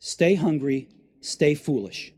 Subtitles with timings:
[0.00, 0.88] Stay hungry,
[1.20, 2.12] stay foolish.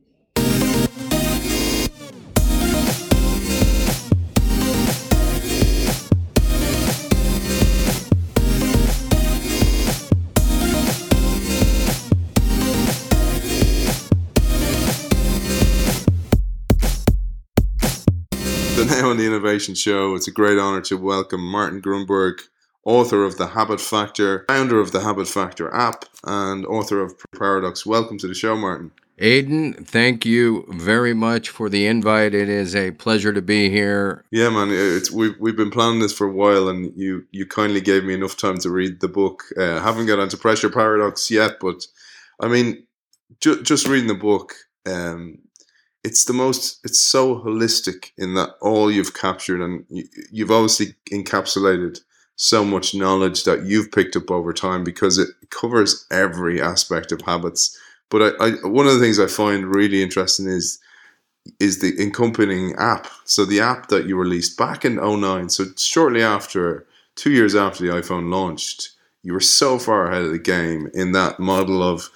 [18.76, 20.14] The Now on the Innovation Show.
[20.14, 22.40] It's a great honor to welcome Martin Grunburg,
[22.84, 27.84] author of The Habit Factor, founder of the Habit Factor app, and author of Paradox.
[27.84, 28.92] Welcome to the show, Martin.
[29.22, 32.34] Aidan, thank you very much for the invite.
[32.34, 34.24] It is a pleasure to be here.
[34.30, 37.82] Yeah, man, it's we've we've been planning this for a while, and you you kindly
[37.82, 39.42] gave me enough time to read the book.
[39.58, 41.86] Uh, haven't got onto Pressure Paradox yet, but
[42.40, 42.86] I mean,
[43.42, 44.54] ju- just reading the book,
[44.86, 45.36] um,
[46.02, 50.94] it's the most it's so holistic in that all you've captured and you, you've obviously
[51.12, 52.00] encapsulated
[52.42, 57.20] so much knowledge that you've picked up over time because it covers every aspect of
[57.20, 60.78] habits but I, I one of the things i find really interesting is
[61.58, 66.22] is the accompanying app so the app that you released back in 09 so shortly
[66.22, 70.88] after two years after the iphone launched you were so far ahead of the game
[70.94, 72.08] in that model of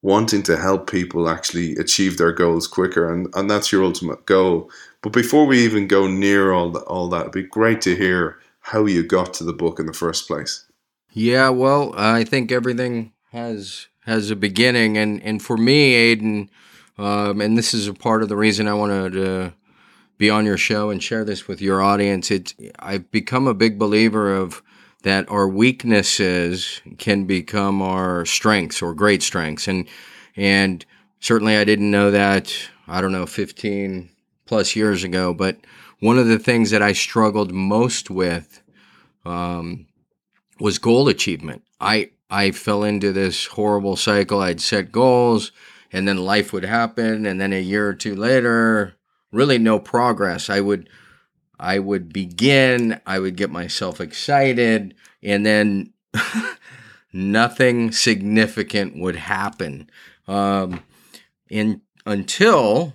[0.00, 4.70] wanting to help people actually achieve their goals quicker, and, and that's your ultimate goal.
[5.02, 8.38] But before we even go near all all that, it'd be great to hear
[8.70, 10.64] how you got to the book in the first place.
[11.12, 16.50] Yeah, well, I think everything has has a beginning, and and for me, Aidan,
[16.98, 19.54] um, and this is a part of the reason I wanted to
[20.18, 22.30] be on your show and share this with your audience.
[22.30, 24.62] It I've become a big believer of
[25.06, 29.68] that our weaknesses can become our strengths or great strengths.
[29.68, 29.86] And
[30.34, 30.84] and
[31.20, 32.52] certainly I didn't know that,
[32.88, 34.08] I don't know, 15
[34.46, 35.32] plus years ago.
[35.32, 35.58] But
[36.00, 38.62] one of the things that I struggled most with
[39.24, 39.86] um,
[40.60, 41.62] was goal achievement.
[41.80, 44.40] I I fell into this horrible cycle.
[44.40, 45.52] I'd set goals
[45.92, 48.94] and then life would happen and then a year or two later,
[49.32, 50.50] really no progress.
[50.50, 50.88] I would
[51.58, 55.94] I would begin, I would get myself excited, and then
[57.12, 59.90] nothing significant would happen.
[60.28, 60.82] Um,
[61.48, 62.94] in, until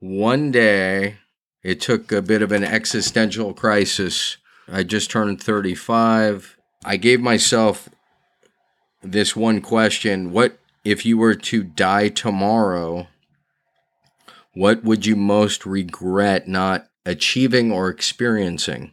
[0.00, 1.18] one day,
[1.62, 4.36] it took a bit of an existential crisis.
[4.70, 6.56] I just turned 35.
[6.84, 7.88] I gave myself
[9.02, 13.08] this one question What if you were to die tomorrow?
[14.54, 18.92] What would you most regret not achieving or experiencing?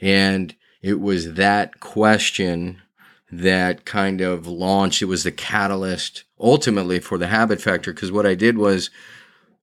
[0.00, 2.82] And it was that question
[3.30, 7.92] that kind of launched, it was the catalyst ultimately for the habit factor.
[7.92, 8.90] Because what I did was,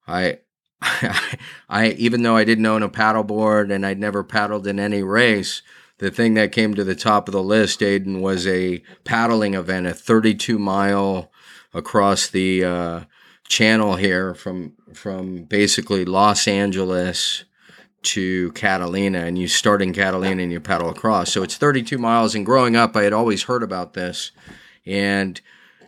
[0.08, 0.40] I,
[0.82, 5.62] I, even though I didn't own a paddleboard and I'd never paddled in any race,
[5.98, 9.88] the thing that came to the top of the list, Aidan, was a paddling event,
[9.88, 11.32] a 32 mile
[11.74, 13.02] across the uh,
[13.48, 17.44] channel here from from basically Los Angeles
[18.04, 21.32] to Catalina and you start in Catalina and you paddle across.
[21.32, 22.36] So it's 32 miles.
[22.36, 24.32] And growing up, I had always heard about this.
[24.86, 25.40] And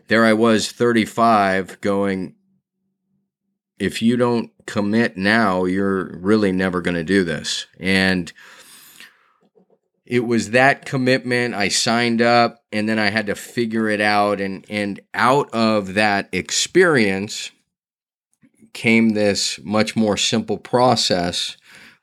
[0.07, 2.35] there I was, 35, going,
[3.79, 7.65] if you don't commit now, you're really never going to do this.
[7.79, 8.31] And
[10.05, 11.53] it was that commitment.
[11.53, 14.41] I signed up and then I had to figure it out.
[14.41, 17.51] And, and out of that experience
[18.73, 21.57] came this much more simple process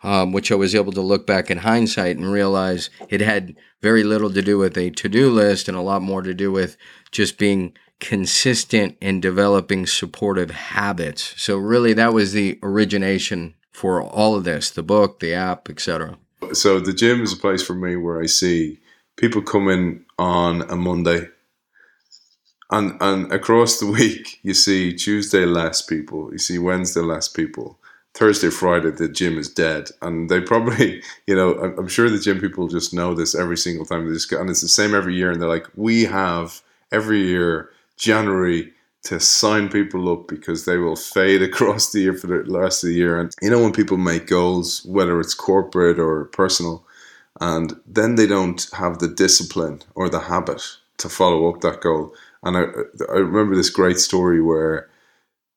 [0.07, 4.05] um, which I was able to look back in hindsight and realize it had very
[4.05, 6.77] little to do with a to do list and a lot more to do with
[7.11, 11.34] just being consistent and developing supportive habits.
[11.37, 16.19] So, really, that was the origination for all of this the book, the app, etc.
[16.53, 18.79] So, the gym is a place for me where I see
[19.17, 21.29] people come in on a Monday.
[22.71, 27.78] And, and across the week, you see Tuesday less people, you see Wednesday less people,
[28.13, 32.41] Thursday, Friday, the gym is dead, and they probably, you know, I'm sure the gym
[32.41, 35.15] people just know this every single time they just go, and it's the same every
[35.15, 38.73] year, and they're like, we have every year January
[39.05, 42.89] to sign people up because they will fade across the year for the rest of
[42.89, 46.84] the year, and you know when people make goals, whether it's corporate or personal,
[47.41, 50.63] and then they don't have the discipline or the habit
[50.98, 52.63] to follow up that goal, and I,
[53.13, 54.89] I remember this great story where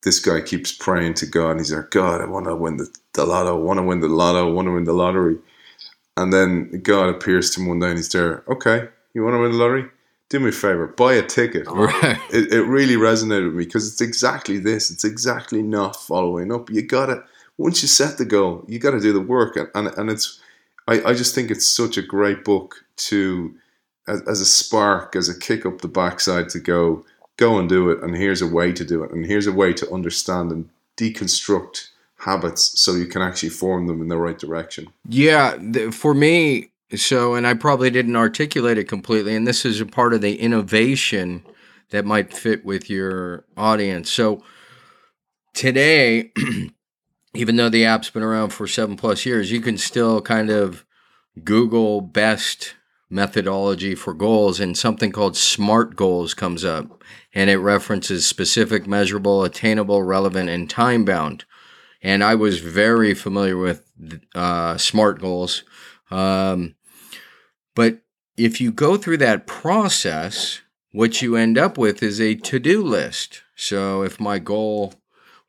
[0.03, 1.51] this guy keeps praying to God.
[1.51, 3.57] And he's like, God, I want to win the, the lotto.
[3.57, 4.47] I want to win the lotto.
[4.47, 5.37] I want to win the lottery.
[6.17, 8.43] And then God appears to him one day and he's there.
[8.47, 9.85] Okay, you want to win the lottery?
[10.29, 11.67] Do me a favor, buy a ticket.
[11.71, 12.19] Right.
[12.31, 14.91] It, it really resonated with me because it's exactly this.
[14.91, 16.69] It's exactly not following up.
[16.69, 17.23] You gotta
[17.59, 20.39] once you set the goal, you got to do the work, and, and and it's.
[20.87, 23.53] I, I just think it's such a great book to
[24.07, 27.05] as, as a spark, as a kick up the backside to go
[27.37, 29.73] go and do it, and here's a way to do it, and here's a way
[29.73, 34.87] to understand and deconstruct habits so you can actually form them in the right direction.
[35.07, 35.57] Yeah,
[35.91, 40.13] for me, so, and I probably didn't articulate it completely, and this is a part
[40.13, 41.43] of the innovation
[41.91, 44.09] that might fit with your audience.
[44.11, 44.43] So,
[45.53, 46.31] today,
[47.35, 50.83] even though the app's been around for seven plus years, you can still kind of
[51.43, 52.75] Google best
[53.09, 57.03] methodology for goals, and something called SMART goals comes up,
[57.33, 61.45] and it references specific, measurable, attainable, relevant, and time bound.
[62.01, 63.83] And I was very familiar with
[64.33, 65.63] uh, SMART goals.
[66.11, 66.75] Um,
[67.79, 68.01] but
[68.35, 70.59] if you go through that process,
[70.91, 73.41] what you end up with is a to do list.
[73.55, 74.95] So if my goal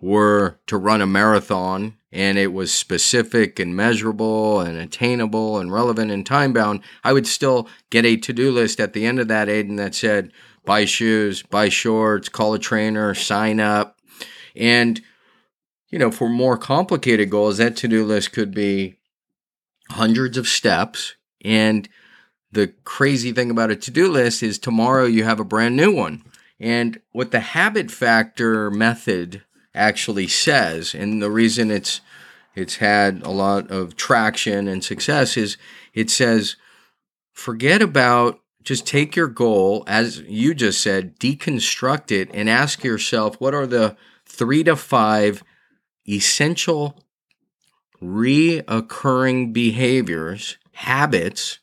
[0.01, 6.13] were to run a marathon and it was specific and measurable and attainable and relevant
[6.13, 9.27] and time bound, I would still get a to do list at the end of
[9.27, 10.31] that, Aidan, that said,
[10.65, 13.99] buy shoes, buy shorts, call a trainer, sign up.
[14.55, 15.01] And,
[15.89, 19.01] you know, for more complicated goals, that to do list could be
[19.89, 21.17] hundreds of steps.
[21.45, 21.89] And
[22.53, 25.93] the crazy thing about a to do list is tomorrow you have a brand new
[25.95, 26.25] one.
[26.59, 29.43] And what the habit factor method
[29.75, 32.01] actually says, and the reason it's
[32.55, 35.57] it's had a lot of traction and success is
[35.95, 36.57] it says
[37.33, 43.41] forget about just take your goal as you just said deconstruct it and ask yourself
[43.41, 45.45] what are the 3 to 5
[46.09, 47.01] essential
[48.03, 51.61] reoccurring behaviors habits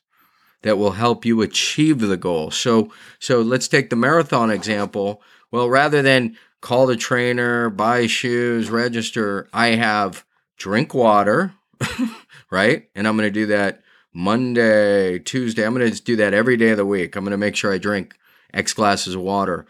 [0.68, 2.52] that will help you achieve the goal.
[2.52, 5.22] So so let's take the marathon example.
[5.52, 10.26] Well, rather than call the trainer, buy shoes, register, I have
[10.58, 11.54] drink water,
[12.52, 12.90] right?
[12.96, 13.82] And I'm going to do that
[14.14, 15.66] Monday, Tuesday.
[15.66, 17.16] I'm going to do that every day of the week.
[17.16, 18.16] I'm going to make sure I drink
[18.54, 19.66] X glasses of water.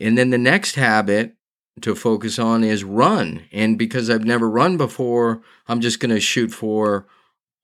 [0.00, 1.36] And then the next habit
[1.80, 3.44] to focus on is run.
[3.52, 7.06] And because I've never run before, I'm just going to shoot for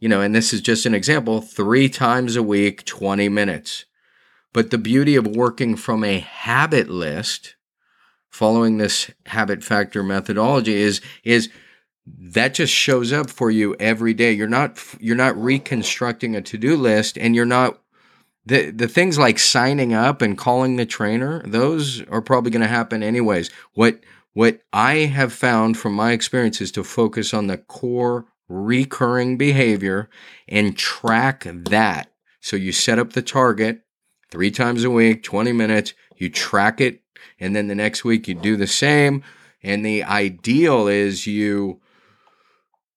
[0.01, 3.85] you know, and this is just an example, three times a week, 20 minutes.
[4.53, 7.55] But the beauty of working from a habit list,
[8.31, 11.51] following this habit factor methodology is is
[12.07, 14.33] that just shows up for you every day.
[14.33, 17.81] You're not you're not reconstructing a to-do list and you're not
[18.47, 22.69] the the things like signing up and calling the trainer, those are probably going to
[22.69, 23.51] happen anyways.
[23.75, 24.01] What
[24.33, 30.11] what I have found from my experience is to focus on the core recurring behavior
[30.49, 32.13] and track that.
[32.41, 33.83] So you set up the target
[34.31, 37.01] three times a week, 20 minutes, you track it,
[37.39, 39.23] and then the next week you do the same.
[39.63, 41.81] And the ideal is you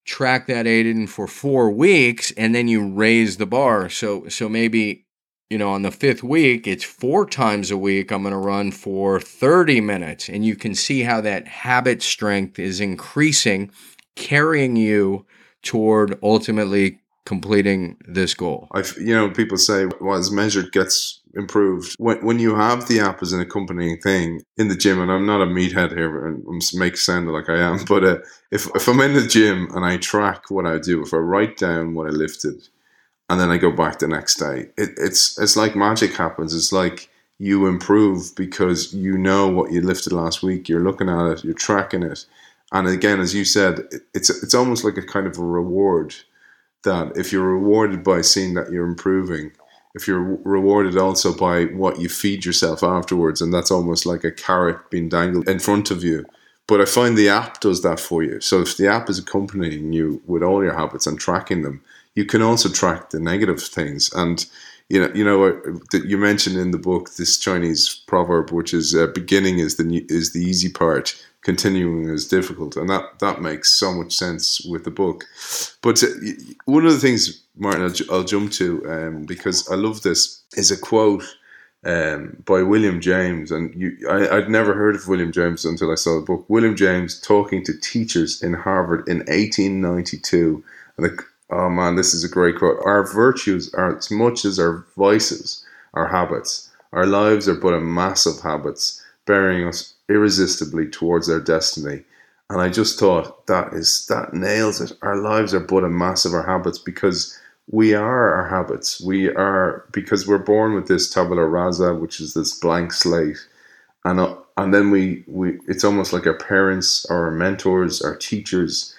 [0.06, 3.90] track that Aidan for four weeks and then you raise the bar.
[3.90, 5.06] So so maybe
[5.50, 8.72] you know on the fifth week it's four times a week I'm going to run
[8.72, 13.72] for 30 minutes and you can see how that habit strength is increasing
[14.16, 15.26] carrying you
[15.64, 18.68] toward ultimately completing this goal?
[18.74, 21.96] I, you know, people say what is measured gets improved.
[21.98, 25.26] When, when you have the app as an accompanying thing in the gym, and I'm
[25.26, 26.44] not a meathead here, and
[26.76, 28.18] make sound like I am, but uh,
[28.52, 31.58] if if I'm in the gym and I track what I do, if I write
[31.58, 32.68] down what I lifted,
[33.30, 36.54] and then I go back the next day, it, it's it's like magic happens.
[36.54, 40.70] It's like you improve because you know what you lifted last week.
[40.70, 42.26] You're looking at it, you're tracking it
[42.74, 46.16] and again, as you said, it's it's almost like a kind of a reward
[46.84, 49.52] that if you're rewarded by seeing that you're improving,
[49.96, 54.32] if you're rewarded also by what you feed yourself afterwards, and that's almost like a
[54.32, 56.26] carrot being dangled in front of you.
[56.68, 58.40] But I find the app does that for you.
[58.42, 61.82] So if the app is accompanying you with all your habits and tracking them,
[62.16, 64.12] you can also track the negative things.
[64.14, 64.46] And
[64.90, 65.62] you know, you know,
[65.94, 70.34] you mentioned in the book this Chinese proverb, which is uh, "beginning is the is
[70.34, 74.92] the easy part, continuing is difficult, and that that makes so much sense with the
[74.92, 75.26] book.
[75.82, 76.08] But uh,
[76.66, 80.72] one of the things, Martin, I'll, I'll jump to um, because I love this is
[80.72, 81.26] a quote
[81.86, 85.96] um, by William James, and you, I, would never heard of William James until I
[85.96, 86.46] saw the book.
[86.48, 90.64] William James talking to teachers in Harvard in 1892,
[90.98, 91.20] and
[91.50, 92.80] oh man, this is a great quote.
[92.86, 96.70] Our virtues are as much as our vices, our habits.
[96.94, 102.04] Our lives are but a mass of habits, bearing us irresistibly towards their destiny.
[102.50, 104.92] And I just thought that is that nails it.
[105.02, 107.38] Our lives are but a mass of our habits because
[107.72, 109.02] we are our habits.
[109.02, 113.38] We are because we're born with this tabula rasa, which is this blank slate,
[114.06, 118.94] and uh, and then we we it's almost like our parents, our mentors, our teachers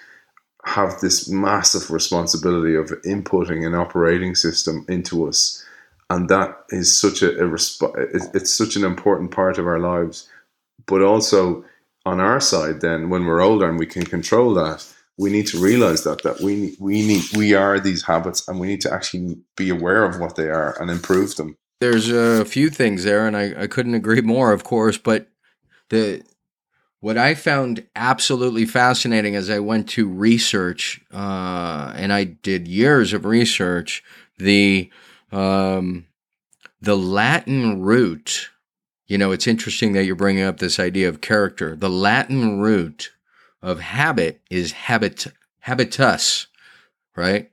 [0.65, 5.63] have this massive responsibility of inputting an operating system into us
[6.09, 9.79] and that is such a, a resp- it's, it's such an important part of our
[9.79, 10.29] lives.
[10.87, 11.65] But also
[12.05, 14.85] on our side, then when we're older and we can control that,
[15.17, 18.67] we need to realize that that we we need we are these habits, and we
[18.67, 21.57] need to actually be aware of what they are and improve them.
[21.79, 24.97] There's a few things there, and I, I couldn't agree more, of course.
[24.97, 25.27] But
[25.89, 26.23] the
[26.99, 33.13] what I found absolutely fascinating as I went to research, uh, and I did years
[33.13, 34.03] of research,
[34.37, 34.89] the
[35.31, 36.07] um,
[36.81, 38.49] the Latin root.
[39.07, 41.75] You know, it's interesting that you're bringing up this idea of character.
[41.75, 43.11] The Latin root
[43.61, 45.27] of habit is habit
[45.61, 46.47] habitus,
[47.15, 47.51] right?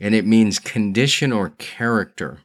[0.00, 2.40] And it means condition or character.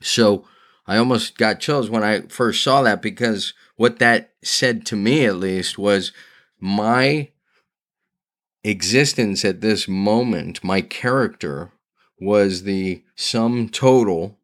[0.00, 0.46] So
[0.86, 5.26] I almost got chills when I first saw that because what that said to me,
[5.26, 6.12] at least, was
[6.58, 7.30] my
[8.62, 11.72] existence at this moment, my character
[12.18, 14.38] was the sum total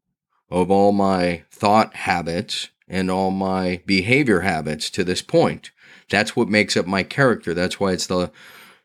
[0.51, 5.71] of all my thought habits and all my behavior habits to this point.
[6.11, 7.55] That's what makes up my character.
[7.55, 8.33] That's why it's the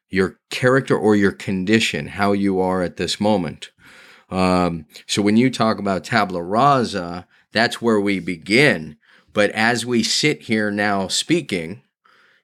[0.10, 3.72] your character or your condition, how you are at this moment.
[4.30, 8.98] Um, so when you talk about tabula rasa, that's where we begin.
[9.34, 11.82] But as we sit here now speaking,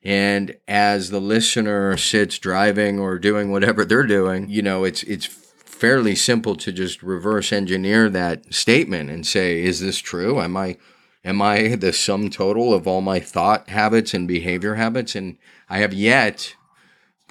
[0.04, 5.26] and as the listener sits driving or doing whatever they're doing, you know, it's it's
[5.26, 10.42] fairly simple to just reverse engineer that statement and say, is this true?
[10.42, 10.78] Am I
[11.24, 15.16] am I the sum total of all my thought habits and behavior habits?
[15.16, 15.38] And
[15.70, 16.56] I have yet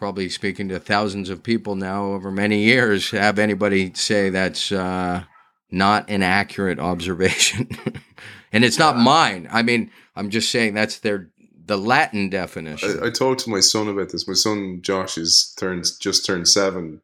[0.00, 5.22] probably speaking to thousands of people now over many years, have anybody say that's uh,
[5.70, 7.68] not an accurate observation.
[8.52, 9.46] and it's not mine.
[9.52, 11.28] I mean, I'm just saying that's their
[11.66, 12.98] the Latin definition.
[13.00, 14.26] I, I talked to my son about this.
[14.26, 17.02] My son Josh is turns just turned seven,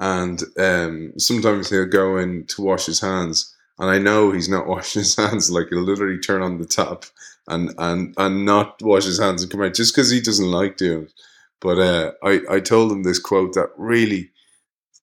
[0.00, 4.66] and um, sometimes he'll go in to wash his hands, and I know he's not
[4.68, 5.50] washing his hands.
[5.50, 7.04] Like he'll literally turn on the tap
[7.48, 10.76] and and and not wash his hands and come out just because he doesn't like
[10.76, 11.12] doing it.
[11.60, 14.32] But uh, I, I told him this quote that really,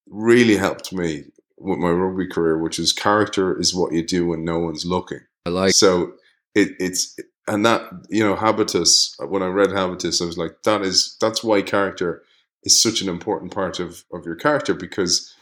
[0.07, 1.23] really helped me
[1.57, 5.21] with my rugby career, which is character is what you do when no one's looking.
[5.45, 6.13] I like so
[6.55, 9.15] it, it's and that you know habitus.
[9.19, 12.23] When I read habitus, I was like, that is that's why character
[12.63, 15.33] is such an important part of of your character because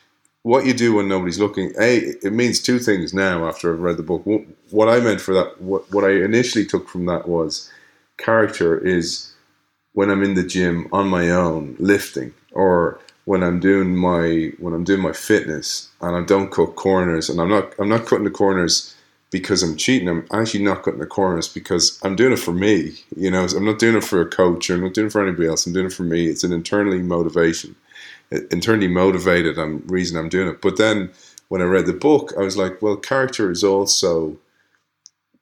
[0.43, 1.73] what you do when nobody's looking.
[1.79, 3.47] A, it means two things now.
[3.47, 4.23] After I've read the book,
[4.71, 7.69] what I meant for that, what what I initially took from that was
[8.17, 9.33] character is
[9.93, 14.73] when I'm in the gym on my own lifting or when I'm doing my when
[14.73, 18.23] I'm doing my fitness and I don't cut corners and I'm not I'm not cutting
[18.23, 18.95] the corners
[19.31, 20.07] because I'm cheating.
[20.07, 22.93] I'm actually not cutting the corners because I'm doing it for me.
[23.15, 25.21] You know, I'm not doing it for a coach or I'm not doing it for
[25.21, 25.65] anybody else.
[25.65, 26.27] I'm doing it for me.
[26.27, 27.75] It's an internally motivation,
[28.31, 29.57] internally motivated.
[29.57, 30.61] I'm reason I'm doing it.
[30.61, 31.11] But then
[31.49, 34.37] when I read the book, I was like, well, character is also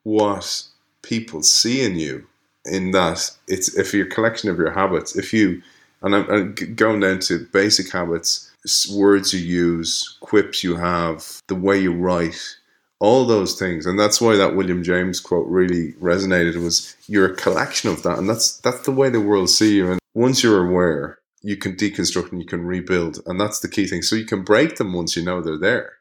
[0.03, 0.63] what
[1.01, 2.27] people see in you
[2.65, 5.61] in that it's if your collection of your habits, if you
[6.01, 8.51] and I'm, I'm going down to basic habits,
[8.91, 12.57] words you use, quips you have, the way you write,
[12.99, 16.61] all those things, and that's why that William James quote really resonated.
[16.61, 19.91] Was you're a collection of that, and that's that's the way the world see you.
[19.91, 23.85] And once you're aware, you can deconstruct and you can rebuild, and that's the key
[23.85, 24.01] thing.
[24.01, 25.97] So you can break them once you know they're there.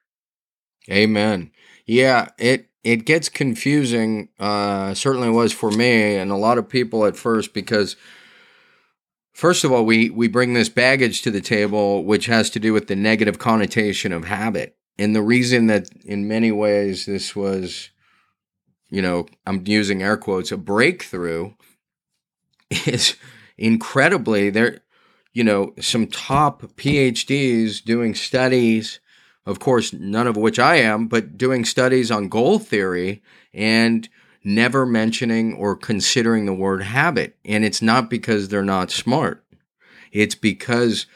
[0.90, 1.50] Amen.
[1.84, 4.30] Yeah, it it gets confusing.
[4.40, 7.96] Uh, certainly was for me and a lot of people at first because,
[9.34, 12.72] first of all, we we bring this baggage to the table, which has to do
[12.72, 17.90] with the negative connotation of habit, and the reason that in many ways this was,
[18.88, 21.52] you know, I'm using air quotes, a breakthrough,
[22.86, 23.16] is
[23.58, 24.80] incredibly there.
[25.34, 29.00] You know, some top PhDs doing studies
[29.46, 33.22] of course, none of which I am, but doing studies on goal theory
[33.52, 34.08] and
[34.42, 37.36] never mentioning or considering the word habit.
[37.44, 39.44] And it's not because they're not smart,
[40.12, 41.06] it's because,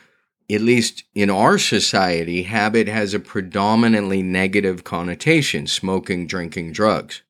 [0.51, 7.23] at least in our society, habit has a predominantly negative connotation smoking, drinking, drugs.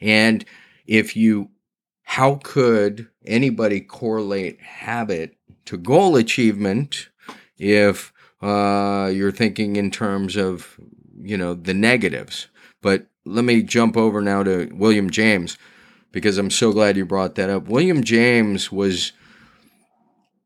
[0.00, 0.44] And
[0.86, 1.50] if you,
[2.02, 5.37] how could anybody correlate habit
[5.68, 7.10] to goal achievement
[7.58, 8.10] if
[8.40, 10.80] uh, you're thinking in terms of
[11.20, 12.48] you know the negatives.
[12.80, 15.58] But let me jump over now to William James
[16.10, 17.68] because I'm so glad you brought that up.
[17.68, 19.12] William James was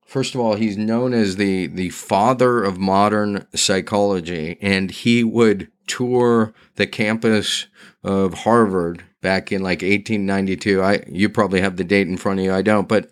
[0.05, 5.71] first of all he's known as the the father of modern psychology and he would
[5.87, 7.67] tour the campus
[8.03, 10.83] of Harvard back in like 1892.
[10.83, 12.53] I you probably have the date in front of you.
[12.53, 13.09] I don't, but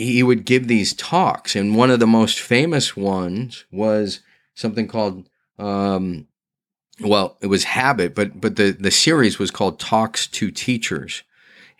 [0.00, 4.20] he would give these talks, and one of the most famous ones was
[4.54, 5.28] something called
[5.58, 6.26] um,
[7.00, 11.22] well, it was Habit, but but the the series was called Talks to Teachers,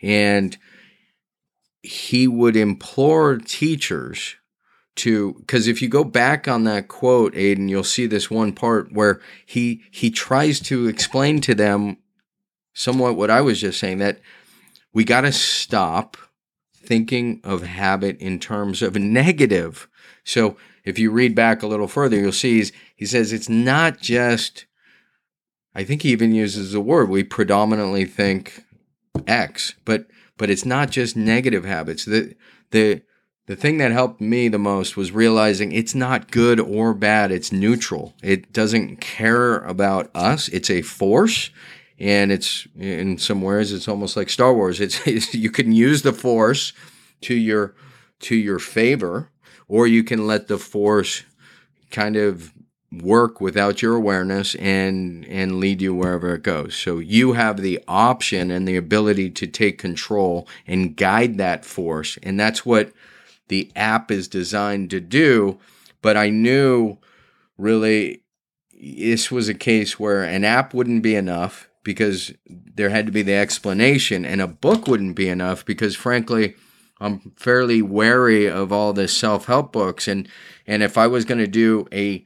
[0.01, 0.55] and
[1.81, 4.35] he would implore teachers
[4.97, 8.91] to because if you go back on that quote aiden you'll see this one part
[8.91, 11.97] where he he tries to explain to them
[12.73, 14.19] somewhat what i was just saying that
[14.93, 16.17] we got to stop
[16.91, 19.87] thinking of habit in terms of negative.
[20.25, 22.63] So if you read back a little further you'll see
[22.95, 24.65] he says it's not just
[25.75, 28.65] i think he even uses the word we predominantly think
[29.27, 30.07] x but
[30.41, 32.03] but it's not just negative habits.
[32.03, 32.33] The
[32.71, 33.03] the
[33.45, 37.51] the thing that helped me the most was realizing it's not good or bad it's
[37.51, 38.15] neutral.
[38.23, 40.47] It doesn't care about us.
[40.47, 41.51] It's a force
[42.01, 44.81] and it's in some ways it's almost like star wars.
[44.81, 46.73] It's, it's you can use the force
[47.21, 47.75] to your
[48.21, 49.29] to your favor
[49.67, 51.23] or you can let the force
[51.91, 52.53] kind of
[52.91, 56.75] work without your awareness and and lead you wherever it goes.
[56.75, 62.17] So you have the option and the ability to take control and guide that force.
[62.23, 62.91] And that's what
[63.47, 65.59] the app is designed to do.
[66.01, 66.97] But I knew
[67.59, 68.23] really
[68.73, 73.21] this was a case where an app wouldn't be enough because there had to be
[73.21, 76.55] the explanation, and a book wouldn't be enough because, frankly,
[76.99, 80.07] I'm fairly wary of all the self help books.
[80.07, 80.27] And,
[80.67, 82.25] and if I was going to do a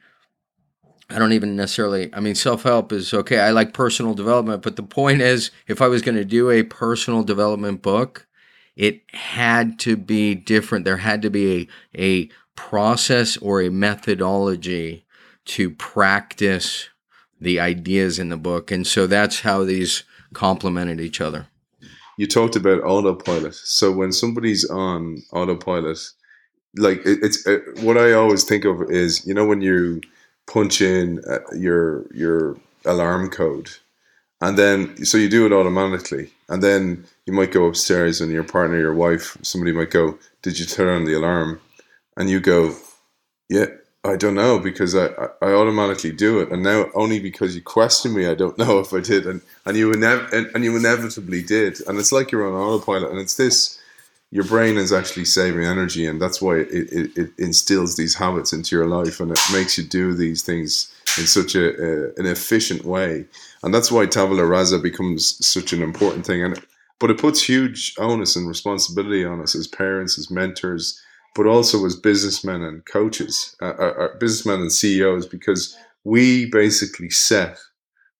[1.09, 3.39] I don't even necessarily, I mean, self help is okay.
[3.39, 6.63] I like personal development, but the point is, if I was going to do a
[6.63, 8.27] personal development book,
[8.75, 10.83] it had to be different.
[10.83, 15.05] There had to be a, a process or a methodology
[15.45, 16.89] to practice
[17.39, 18.72] the ideas in the book.
[18.72, 21.48] And so that's how these complemented each other.
[22.18, 23.56] You talked about autopilot.
[23.56, 26.00] So when somebody's on autopilot,
[26.77, 30.01] like it, it's uh, what I always think of is you know when you
[30.48, 33.70] punch in uh, your your alarm code
[34.42, 38.44] and then so you do it automatically and then you might go upstairs and your
[38.44, 41.60] partner your wife somebody might go did you turn on the alarm
[42.18, 42.75] and you go
[43.50, 43.66] yeah
[44.05, 45.07] i don't know because i
[45.41, 46.51] i automatically do it.
[46.51, 49.25] And now only because you question me i don't know if i did.
[49.25, 51.79] And and you inev- and, and you inevitably did.
[51.87, 53.11] And it's like you're on autopilot.
[53.11, 53.79] And it's this
[54.31, 58.51] your brain is actually saving energy and that's why it, it, it instills these habits
[58.51, 62.25] into your life and it makes you do these things in such a, a an
[62.25, 63.25] efficient way.
[63.63, 66.44] And that's why tabula rasa becomes such an important thing.
[66.44, 66.59] And
[67.00, 71.01] but it puts huge onus and responsibility on us as parents, as mentors,
[71.35, 77.09] but also as businessmen and coaches, uh, uh, uh businessmen and CEOs, because we basically
[77.09, 77.57] set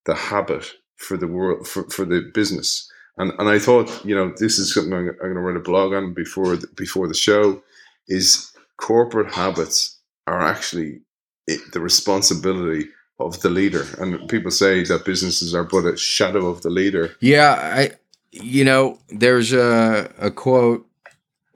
[0.06, 2.92] the habit for the world for, for the business.
[3.18, 5.62] And and I thought, you know, this is something I'm, I'm going to write a
[5.62, 7.62] blog on before the, before the show.
[8.08, 9.98] Is corporate habits
[10.28, 11.02] are actually
[11.48, 13.86] the responsibility of the leader.
[14.00, 17.16] And people say that businesses are but a shadow of the leader.
[17.20, 17.92] Yeah, I
[18.32, 20.86] you know, there's a a quote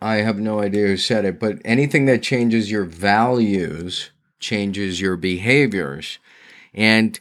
[0.02, 5.18] I have no idea who said it, but anything that changes your values changes your
[5.18, 6.20] behaviors.
[6.74, 7.20] And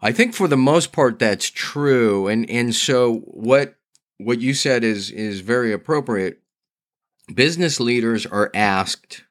[0.00, 2.26] I think for the most part that's true.
[2.26, 3.76] And and so what
[4.16, 6.40] what you said is is very appropriate.
[7.34, 9.24] Business leaders are asked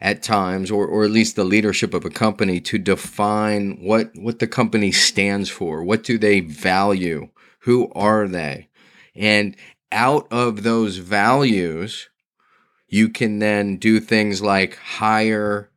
[0.00, 4.38] at times, or, or at least the leadership of a company, to define what, what
[4.38, 5.82] the company stands for.
[5.82, 7.28] What do they value?
[7.60, 8.68] Who are they?
[9.14, 9.56] And
[9.94, 12.10] out of those values,
[12.88, 15.70] you can then do things like hire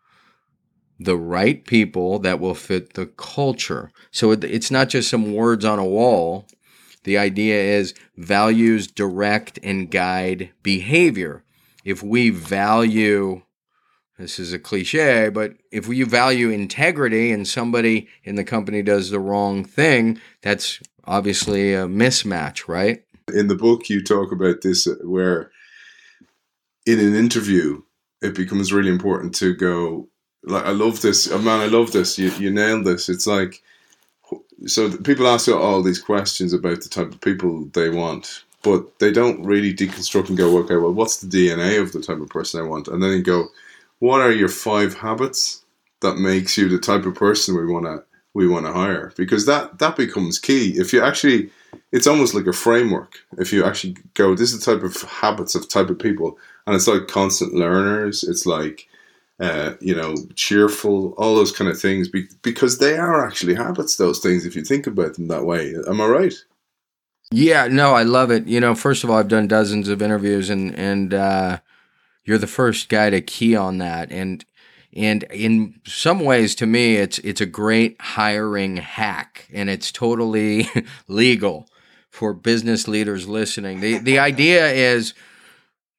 [1.00, 3.92] the right people that will fit the culture.
[4.12, 6.48] So it's not just some words on a wall.
[7.04, 11.44] The idea is values direct and guide behavior.
[11.86, 13.44] If we value
[14.18, 19.12] this is a cliche, but if you value integrity and somebody in the company does
[19.12, 23.04] the wrong thing, that's obviously a mismatch, right?
[23.34, 25.52] In the book, you talk about this uh, where
[26.86, 27.82] in an interview,
[28.22, 30.08] it becomes really important to go,
[30.44, 31.30] like, I love this.
[31.30, 32.18] Oh, man, I love this.
[32.18, 33.10] You, you nailed this.
[33.10, 33.62] It's like,
[34.66, 39.12] so people ask all these questions about the type of people they want, but they
[39.12, 42.62] don't really deconstruct and go, okay, well, what's the DNA of the type of person
[42.62, 42.88] I want?
[42.88, 43.48] And then you go,
[44.00, 45.64] what are your five habits
[46.02, 49.48] that makes you the type of person we want to we want to hire because
[49.48, 51.50] that that becomes key if you actually
[51.92, 53.20] it's almost like a framework.
[53.38, 56.38] If you actually go this is the type of habits of type of people.
[56.66, 58.24] And it's like constant learners.
[58.24, 58.88] It's like
[59.40, 62.10] uh, you know cheerful all those kind of things.
[62.10, 65.76] Be, because they are actually habits those things if you think about them that way.
[65.88, 66.34] Am i right?
[67.32, 68.48] Yeah no i love it.
[68.48, 71.60] You know first of all i've done dozens of interviews and and uh
[72.24, 74.12] you're the first guy to key on that.
[74.12, 74.44] And
[74.94, 79.48] and in some ways to me it's it's a great hiring hack.
[79.54, 80.68] And it's totally
[81.08, 81.70] legal
[82.18, 83.80] for business leaders listening.
[83.80, 85.14] The the idea is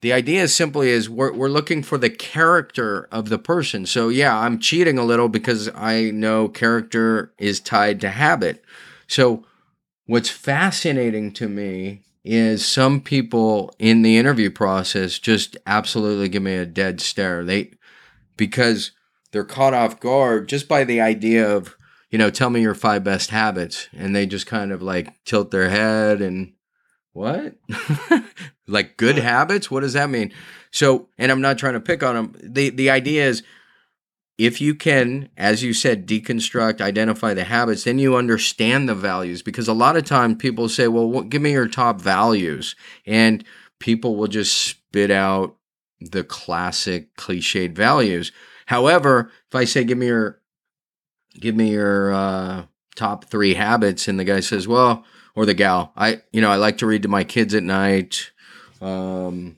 [0.03, 3.87] the idea simply is we're, we're looking for the character of the person.
[3.87, 8.65] So yeah, I'm cheating a little because I know character is tied to habit.
[9.07, 9.45] So
[10.07, 16.57] what's fascinating to me is some people in the interview process just absolutely give me
[16.57, 17.45] a dead stare.
[17.45, 17.75] They
[18.37, 18.91] because
[19.31, 21.77] they're caught off guard just by the idea of,
[22.11, 25.51] you know, tell me your five best habits and they just kind of like tilt
[25.51, 26.53] their head and
[27.13, 27.57] what?
[28.67, 29.71] like good habits?
[29.71, 30.33] What does that mean?
[30.71, 32.35] So, and I'm not trying to pick on them.
[32.43, 33.43] The the idea is
[34.39, 39.43] if you can, as you said, deconstruct, identify the habits, then you understand the values.
[39.43, 42.77] Because a lot of time people say, well, what, give me your top values.
[43.05, 43.45] And
[43.81, 45.57] people will just spit out
[46.01, 48.31] the classic cliched values.
[48.67, 50.41] However, if I say, give me your,
[51.41, 52.65] give me your uh,
[52.97, 56.57] top three habits, and the guy says, well, or the gal, I, you know, I
[56.57, 58.33] like to read to my kids at night.
[58.81, 59.57] Um,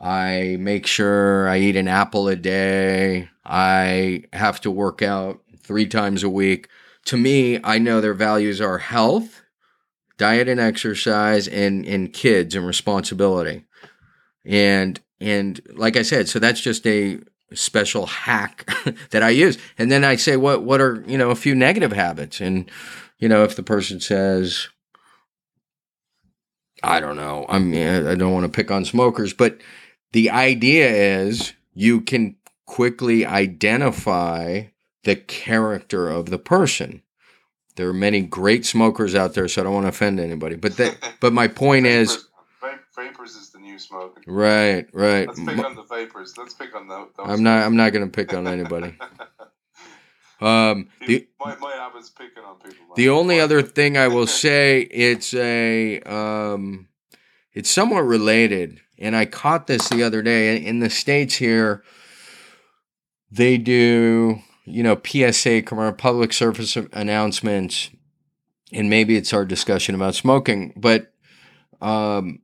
[0.00, 3.28] I make sure I eat an apple a day.
[3.44, 6.68] I have to work out three times a week.
[7.06, 9.42] To me, I know their values are health,
[10.16, 13.64] diet and exercise, and, and kids and responsibility.
[14.44, 17.18] And and like I said, so that's just a
[17.54, 18.68] special hack
[19.10, 19.58] that I use.
[19.78, 22.40] And then I say, what what are you know a few negative habits?
[22.40, 22.70] And
[23.18, 24.68] you know, if the person says,
[26.82, 29.58] I don't know, I mean, I don't want to pick on smokers, but
[30.12, 34.64] the idea is you can quickly identify
[35.04, 37.02] the character of the person.
[37.76, 40.56] There are many great smokers out there, so I don't want to offend anybody.
[40.56, 42.27] But that, but my point is,
[43.78, 44.22] is smoking.
[44.26, 45.26] right, right.
[45.26, 46.36] Let's pick on the vapors.
[46.36, 47.08] Let's pick on those.
[47.18, 47.64] I'm not.
[47.64, 48.96] I'm not going to pick on anybody.
[50.40, 52.94] Um, the my, my habit's picking on people.
[52.94, 56.86] The only other thing I will say, it's a, um,
[57.52, 61.82] it's somewhat related, and I caught this the other day in the states here.
[63.32, 67.90] They do, you know, PSA, commercial public service announcements,
[68.72, 71.12] and maybe it's our discussion about smoking, but
[71.80, 72.42] um,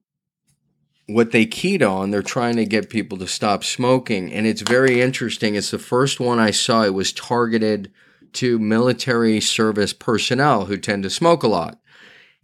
[1.06, 4.32] what they keyed on, they're trying to get people to stop smoking.
[4.32, 5.54] And it's very interesting.
[5.54, 6.82] It's the first one I saw.
[6.82, 7.92] It was targeted
[8.34, 11.78] to military service personnel who tend to smoke a lot.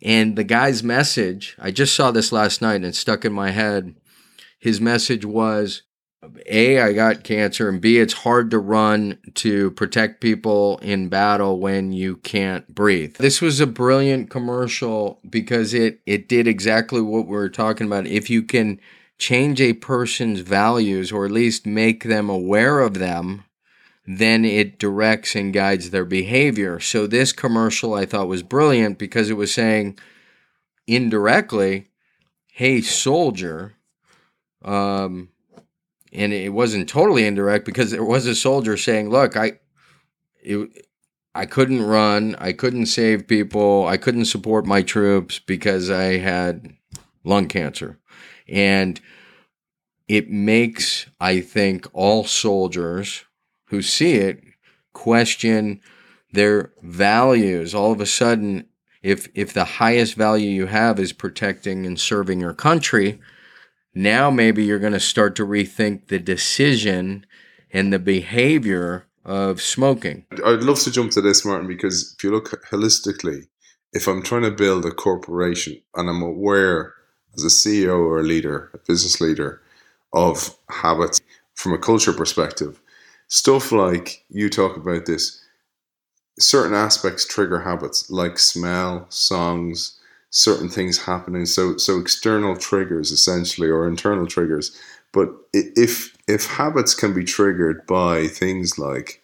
[0.02, 3.50] And the guy's message, I just saw this last night and it stuck in my
[3.50, 3.94] head.
[4.58, 5.82] His message was
[6.46, 11.58] A, I got cancer, and B, it's hard to run to protect people in battle
[11.58, 13.16] when you can't breathe.
[13.16, 18.06] This was a brilliant commercial because it, it did exactly what we were talking about.
[18.06, 18.80] If you can
[19.16, 23.44] change a person's values or at least make them aware of them,
[24.06, 26.80] then it directs and guides their behavior.
[26.80, 29.98] So this commercial I thought was brilliant because it was saying
[30.86, 31.88] indirectly,
[32.48, 33.74] "Hey soldier,"
[34.62, 35.28] um,
[36.12, 39.60] and it wasn't totally indirect because there was a soldier saying, "Look, I,
[40.42, 40.86] it,
[41.34, 46.74] I couldn't run, I couldn't save people, I couldn't support my troops because I had
[47.24, 47.98] lung cancer,"
[48.48, 49.00] and
[50.08, 53.24] it makes I think all soldiers
[53.66, 54.42] who see it
[54.92, 55.80] question
[56.32, 57.74] their values.
[57.74, 58.66] All of a sudden,
[59.02, 63.20] if if the highest value you have is protecting and serving your country,
[63.94, 67.26] now maybe you're going to start to rethink the decision
[67.72, 70.24] and the behavior of smoking.
[70.44, 73.46] I'd love to jump to this, Martin, because if you look holistically,
[73.92, 76.94] if I'm trying to build a corporation and I'm aware
[77.34, 79.62] as a CEO or a leader, a business leader,
[80.12, 81.20] of habits
[81.54, 82.80] from a culture perspective,
[83.28, 85.40] stuff like you talk about this,
[86.38, 89.99] certain aspects trigger habits like smell, songs,
[90.30, 91.46] certain things happening.
[91.46, 94.76] So so external triggers essentially or internal triggers.
[95.12, 99.20] But if if habits can be triggered by things like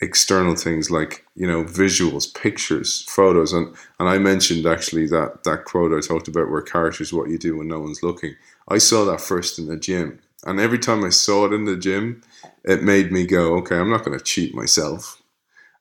[0.00, 5.64] external things like you know visuals pictures photos and and i mentioned actually that that
[5.64, 8.34] quote i talked about where character is what you do when no one's looking
[8.68, 11.78] i saw that first in the gym and every time i saw it in the
[11.78, 12.22] gym
[12.62, 15.22] it made me go okay i'm not going to cheat myself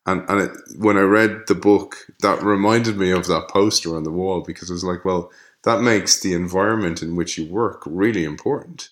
[0.06, 4.04] and and it, when i read the book that reminded me of that poster on
[4.04, 5.32] the wall because it was like well
[5.64, 8.90] that makes the environment in which you work really important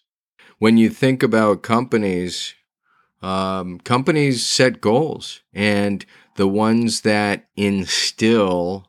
[0.64, 2.54] when you think about companies,
[3.22, 8.88] um, companies set goals, and the ones that instill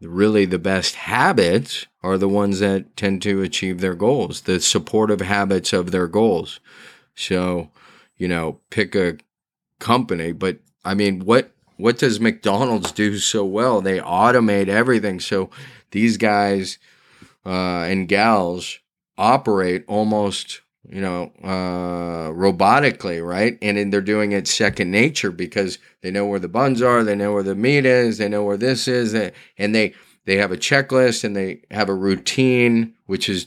[0.00, 5.20] really the best habits are the ones that tend to achieve their goals, the supportive
[5.20, 6.60] habits of their goals.
[7.14, 7.70] So,
[8.16, 9.18] you know, pick a
[9.80, 13.80] company, but I mean, what what does McDonald's do so well?
[13.80, 15.18] They automate everything.
[15.20, 15.50] So
[15.90, 16.78] these guys
[17.44, 18.78] uh, and gals
[19.16, 25.78] operate almost you know uh, robotically right and then they're doing it second nature because
[26.02, 28.56] they know where the buns are they know where the meat is they know where
[28.56, 29.94] this is and they
[30.26, 33.46] they have a checklist and they have a routine which is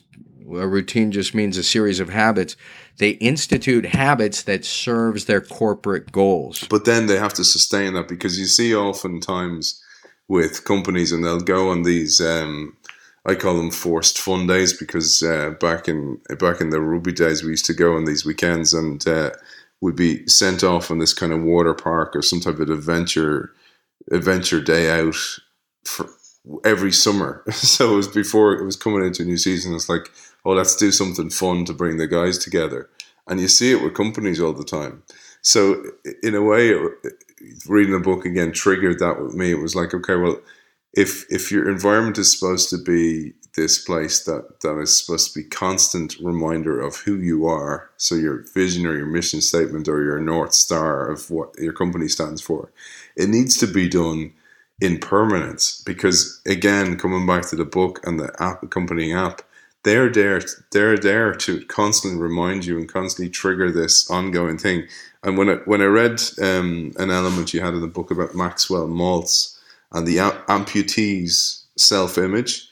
[0.55, 2.55] a routine just means a series of habits
[2.97, 8.07] they institute habits that serves their corporate goals but then they have to sustain that
[8.07, 9.81] because you see oftentimes
[10.27, 12.75] with companies and they'll go on these um,
[13.25, 17.43] I call them forced fun days because uh, back in back in the rugby days
[17.43, 19.31] we used to go on these weekends and uh,
[19.81, 23.53] would be sent off on this kind of water park or some type of adventure
[24.11, 25.15] adventure day out
[25.83, 26.07] for
[26.63, 27.43] every summer.
[27.51, 29.75] so it was before it was coming into a new season.
[29.75, 30.09] It's like,
[30.47, 32.89] oh, let's do something fun to bring the guys together,
[33.27, 35.03] and you see it with companies all the time.
[35.41, 35.83] So
[36.23, 36.73] in a way,
[37.67, 39.51] reading the book again triggered that with me.
[39.51, 40.39] It was like, okay, well
[40.93, 45.39] if if your environment is supposed to be this place that that is supposed to
[45.39, 50.03] be constant reminder of who you are so your vision or your mission statement or
[50.03, 52.71] your north star of what your company stands for
[53.15, 54.33] it needs to be done
[54.81, 59.41] in permanence because again coming back to the book and the app accompanying app
[59.83, 64.87] they're there they're there to constantly remind you and constantly trigger this ongoing thing
[65.23, 68.35] and when I when I read um, an element you had in the book about
[68.35, 69.57] Maxwell Maltz
[69.91, 72.69] and the amputee's self image.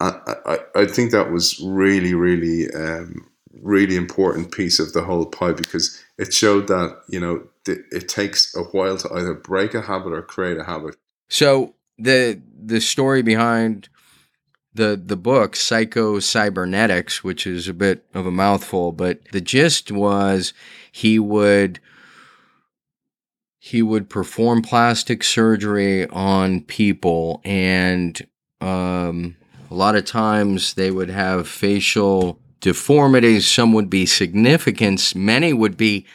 [0.00, 3.28] I, I, I, think that was really, really, um,
[3.60, 8.08] really important piece of the whole pie because it showed that, you know, th- it
[8.08, 10.94] takes a while to either break a habit or create a habit.
[11.28, 13.88] So the the story behind
[14.74, 19.90] the the book Psycho Cybernetics, which is a bit of a mouthful, but the gist
[19.90, 20.52] was
[20.90, 21.80] he would
[23.58, 28.26] he would perform plastic surgery on people, and
[28.60, 29.36] um,
[29.70, 33.46] a lot of times they would have facial deformities.
[33.46, 36.06] Some would be significant, many would be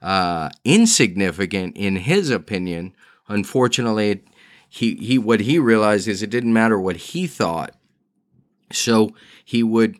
[0.00, 2.94] uh, insignificant in his opinion.
[3.28, 4.22] Unfortunately,
[4.68, 7.74] he, he what he realized is it didn't matter what he thought.
[8.72, 9.96] So he would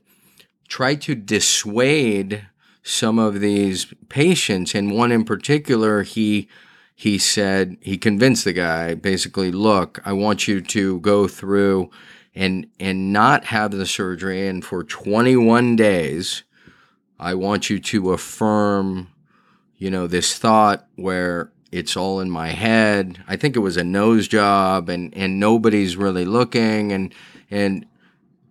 [0.68, 2.46] try to dissuade
[2.82, 6.48] some of these patients, and one in particular, he
[6.94, 11.90] he said he convinced the guy basically, look, I want you to go through
[12.34, 16.44] and and not have the surgery, and for 21 days,
[17.18, 19.08] I want you to affirm,
[19.76, 23.22] you know, this thought where it's all in my head.
[23.28, 27.14] I think it was a nose job, and and nobody's really looking, and
[27.50, 27.86] and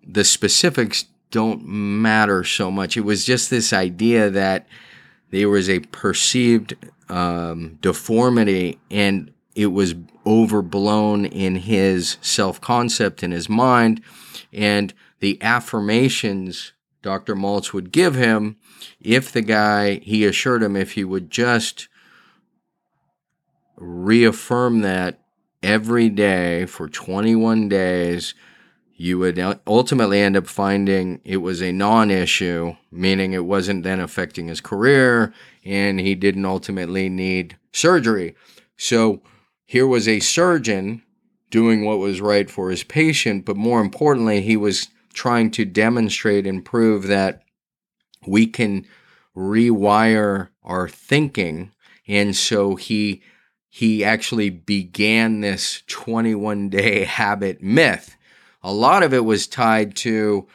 [0.06, 2.96] the specifics don't matter so much.
[2.96, 4.68] It was just this idea that
[5.32, 6.76] there was a perceived
[7.10, 14.02] um, deformity and it was overblown in his self concept in his mind.
[14.54, 17.36] And the affirmations Dr.
[17.36, 18.58] Maltz would give him,
[19.00, 21.88] if the guy, he assured him, if he would just
[23.78, 25.22] reaffirm that
[25.63, 28.34] every day for 21 days,
[28.96, 34.00] you would ultimately end up finding it was a non issue, meaning it wasn't then
[34.00, 38.36] affecting his career and he didn't ultimately need surgery.
[38.76, 39.22] So
[39.66, 41.04] here was a surgeon
[41.52, 46.48] doing what was right for his patient, but more importantly, he was trying to demonstrate
[46.48, 47.44] and prove that
[48.26, 48.86] we can
[49.36, 51.72] rewire our thinking.
[52.08, 53.22] And so he
[53.78, 58.18] he actually began this 21 day habit myth
[58.68, 60.46] a lot of it was tied to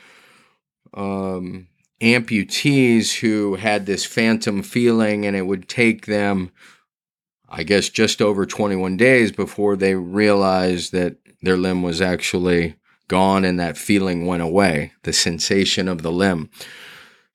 [0.93, 1.69] um,
[2.01, 6.51] amputees who had this phantom feeling, and it would take them,
[7.49, 12.77] I guess, just over 21 days before they realized that their limb was actually
[13.09, 16.51] gone and that feeling went away, the sensation of the limb.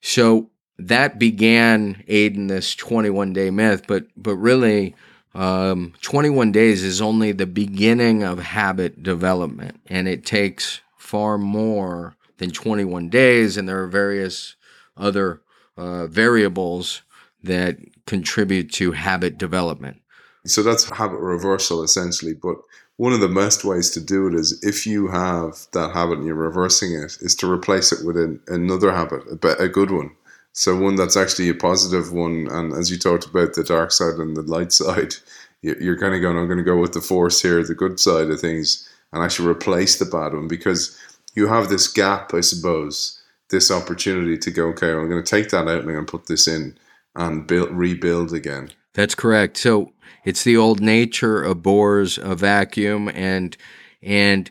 [0.00, 4.94] So that began aiding this 21 day myth, but but really
[5.34, 12.16] um, 21 days is only the beginning of habit development, and it takes far more
[12.38, 14.56] than 21 days, and there are various
[14.96, 15.40] other
[15.76, 17.02] uh, variables
[17.42, 20.00] that contribute to habit development.
[20.46, 22.34] So that's habit reversal essentially.
[22.34, 22.56] But
[22.96, 26.26] one of the best ways to do it is if you have that habit and
[26.26, 30.10] you're reversing it, is to replace it with an, another habit, a, a good one.
[30.58, 34.14] So one that's actually a positive one, and as you talked about the dark side
[34.14, 35.14] and the light side,
[35.62, 38.28] you're kind of going, I'm going to go with the force here, the good side
[38.28, 40.98] of things, and actually replace the bad one because
[41.36, 45.50] you have this gap, I suppose, this opportunity to go, okay, I'm going to take
[45.50, 46.76] that out and I'm going to put this in,
[47.14, 48.72] and build rebuild again.
[48.94, 49.58] That's correct.
[49.58, 49.92] So
[50.24, 53.56] it's the old nature abhors a vacuum, and
[54.02, 54.50] and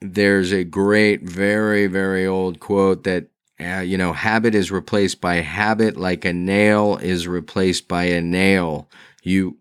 [0.00, 3.28] there's a great, very very old quote that
[3.60, 8.20] uh, you know habit is replaced by habit, like a nail is replaced by a
[8.20, 8.88] nail.
[9.22, 9.56] You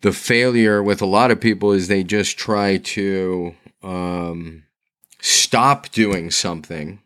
[0.00, 4.64] the failure with a lot of people is they just try to um,
[5.20, 7.00] stop doing something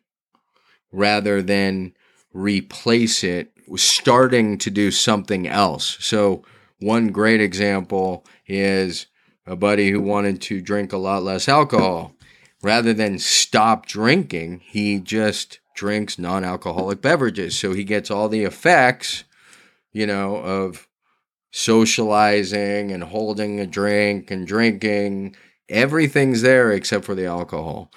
[0.93, 1.93] rather than
[2.33, 5.97] replace it starting to do something else.
[6.01, 6.45] So,
[6.81, 9.07] one great example is
[9.47, 12.14] a buddy who wanted to drink a lot less alcohol.
[12.65, 17.59] Rather than stop drinking, he just drinks non alcoholic beverages.
[17.59, 19.25] So, he gets all the effects,
[19.93, 20.89] you know, of
[21.53, 25.37] socializing and holding a drink and drinking.
[25.69, 27.93] Everything's there except for the alcohol.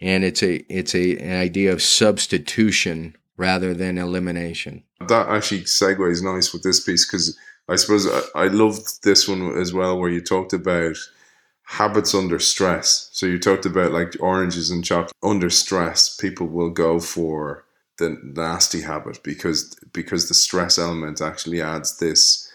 [0.00, 4.84] And it's a it's a an idea of substitution rather than elimination.
[5.08, 7.36] That actually segues nice with this piece because
[7.68, 10.96] I suppose I, I loved this one as well, where you talked about
[11.70, 13.08] habits under stress.
[13.12, 16.16] So you talked about like oranges and chocolate under stress.
[16.16, 17.64] People will go for
[17.98, 22.50] the nasty habit because because the stress element actually adds this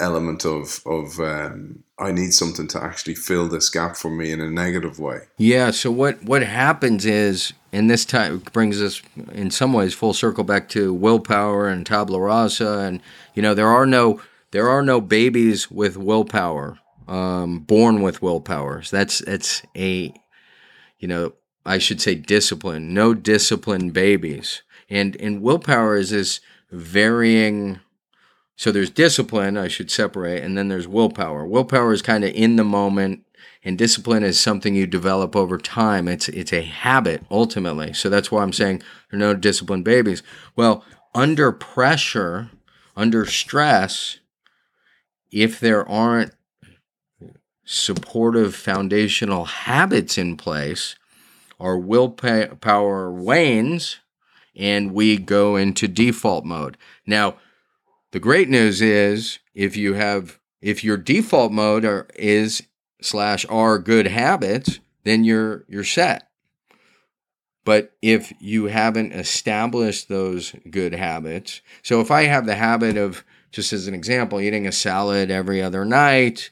[0.00, 4.40] element of of um, I need something to actually fill this gap for me in
[4.40, 5.28] a negative way.
[5.36, 5.70] Yeah.
[5.70, 9.00] So what what happens is, and this time brings us
[9.32, 13.00] in some ways full circle back to willpower and tabula rasa, and
[13.34, 18.82] you know there are no there are no babies with willpower, um, born with willpower.
[18.82, 20.12] So that's that's a
[20.98, 21.32] you know
[21.64, 22.94] I should say discipline.
[22.94, 26.40] No discipline babies, and and willpower is this
[26.70, 27.80] varying
[28.56, 31.46] so there's discipline, I should separate, and then there's willpower.
[31.46, 33.24] Willpower is kind of in the moment,
[33.62, 36.08] and discipline is something you develop over time.
[36.08, 37.92] It's it's a habit ultimately.
[37.92, 40.22] So that's why I'm saying there are no disciplined babies.
[40.56, 42.50] Well, under pressure,
[42.96, 44.20] under stress,
[45.30, 46.32] if there aren't
[47.66, 50.96] supportive foundational habits in place,
[51.60, 53.98] our willpower wanes
[54.56, 56.78] and we go into default mode.
[57.06, 57.36] Now,
[58.12, 62.62] the great news is if you have if your default mode are, is
[63.02, 66.28] slash are good habits, then you're you're set.
[67.64, 73.24] But if you haven't established those good habits, so if I have the habit of
[73.50, 76.50] just as an example, eating a salad every other night,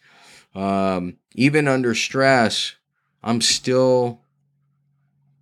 [0.54, 2.74] um, even under stress,
[3.22, 4.20] I'm still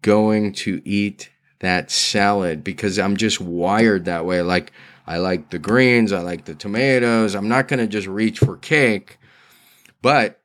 [0.01, 4.42] going to eat that salad because I'm just wired that way.
[4.42, 4.72] Like
[5.07, 7.35] I like the greens, I like the tomatoes.
[7.35, 9.18] I'm not going to just reach for cake.
[10.01, 10.40] But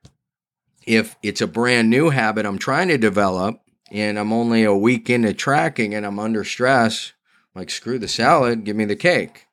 [0.85, 3.59] if it's a brand new habit I'm trying to develop
[3.91, 7.13] and I'm only a week into tracking and I'm under stress,
[7.55, 9.47] like screw the salad, give me the cake.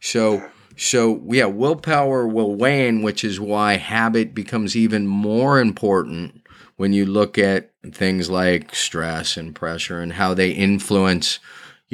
[0.00, 6.42] So so yeah, willpower will wane, which is why habit becomes even more important
[6.76, 11.38] when you look at things like stress and pressure and how they influence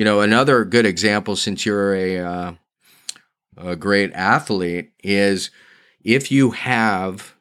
[0.00, 2.52] you know, another good example, since you're a uh,
[3.58, 5.50] a great athlete, is
[6.02, 7.34] if you have.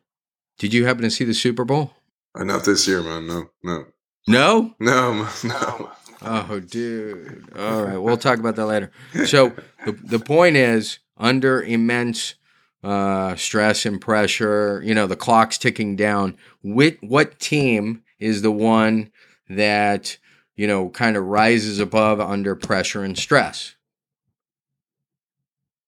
[0.57, 1.93] Did you happen to see the Super Bowl?
[2.35, 3.27] Uh, not this year, man.
[3.27, 3.85] No, no,
[4.27, 5.91] no, no, no.
[6.21, 7.47] Oh, dude.
[7.57, 8.91] All right, we'll talk about that later.
[9.25, 9.53] So
[9.85, 12.35] the the point is, under immense
[12.83, 16.37] uh, stress and pressure, you know, the clock's ticking down.
[16.63, 19.11] With what team is the one
[19.49, 20.17] that
[20.59, 23.75] you know, kind of rises above under pressure and stress.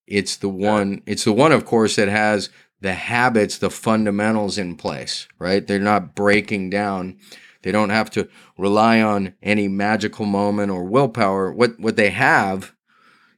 [0.08, 4.78] It's the one, it's the one, of course, that has the habits, the fundamentals in
[4.78, 5.68] place, right?
[5.68, 7.18] They're not breaking down.
[7.64, 11.52] They don't have to rely on any magical moment or willpower.
[11.52, 12.74] What, what they have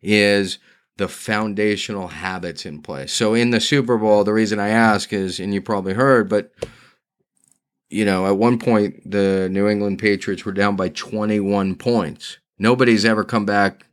[0.04, 0.60] is
[0.98, 3.12] the foundational habits in place.
[3.12, 6.52] So in the Super Bowl, the reason I ask is, and you probably heard, but
[7.90, 12.40] you know, at one point the New England Patriots were down by 21 points.
[12.58, 13.86] Nobody's ever come back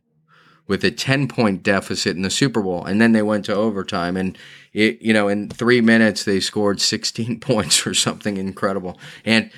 [0.67, 2.85] with a 10 point deficit in the Super Bowl.
[2.85, 4.15] And then they went to overtime.
[4.15, 4.37] And,
[4.71, 8.97] it, you know, in three minutes, they scored 16 points or something incredible.
[9.25, 9.51] And,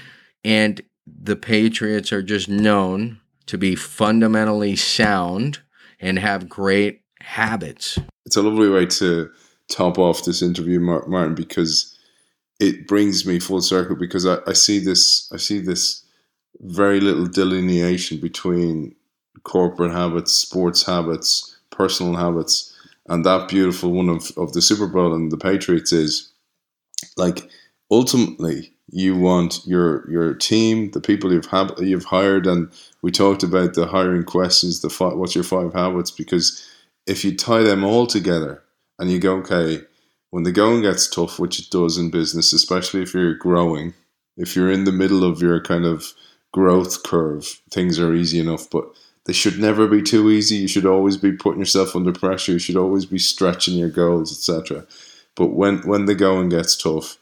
[0.43, 5.59] and the Patriots are just known to be fundamentally sound
[5.99, 7.97] and have great habits.
[8.25, 9.31] It's a lovely way to
[9.69, 11.97] top off this interview, Martin, because
[12.59, 16.03] it brings me full circle because I, I see this I see this
[16.59, 18.95] very little delineation between
[19.43, 22.73] corporate habits, sports habits, personal habits,
[23.09, 26.31] and that beautiful one of, of the Super Bowl and the Patriots is
[27.17, 27.49] like
[27.91, 31.49] ultimately you want your your team, the people you've
[31.79, 32.69] you've hired, and
[33.01, 34.81] we talked about the hiring questions.
[34.81, 36.11] The five, what's your five habits?
[36.11, 36.69] Because
[37.05, 38.63] if you tie them all together
[38.99, 39.81] and you go, okay,
[40.29, 43.93] when the going gets tough, which it does in business, especially if you're growing,
[44.37, 46.13] if you're in the middle of your kind of
[46.51, 48.85] growth curve, things are easy enough, but
[49.25, 50.57] they should never be too easy.
[50.57, 52.53] You should always be putting yourself under pressure.
[52.53, 54.85] You should always be stretching your goals, etc.
[55.35, 57.17] But when when the going gets tough,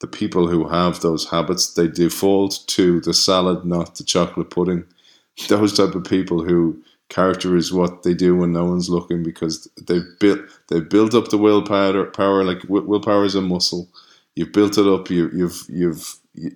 [0.00, 4.84] the people who have those habits they default to the salad, not the chocolate pudding.
[5.48, 9.68] Those type of people who character is what they do when no one's looking because
[9.86, 12.04] they've built they've built up the willpower.
[12.06, 13.88] Power like willpower is a muscle.
[14.34, 15.10] You've built it up.
[15.10, 16.50] You, you've you've you,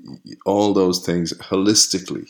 [0.47, 2.27] all those things holistically.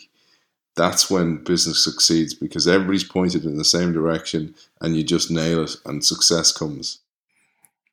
[0.75, 5.63] That's when business succeeds because everybody's pointed in the same direction, and you just nail
[5.63, 6.99] it, and success comes.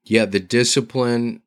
[0.05, 1.43] Yeah, the discipline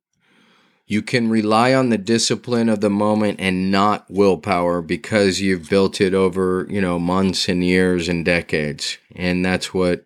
[0.87, 6.01] you can rely on the discipline of the moment and not willpower because you've built
[6.01, 8.97] it over you know months and years and decades.
[9.15, 10.05] And that's what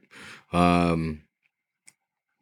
[0.52, 1.22] um,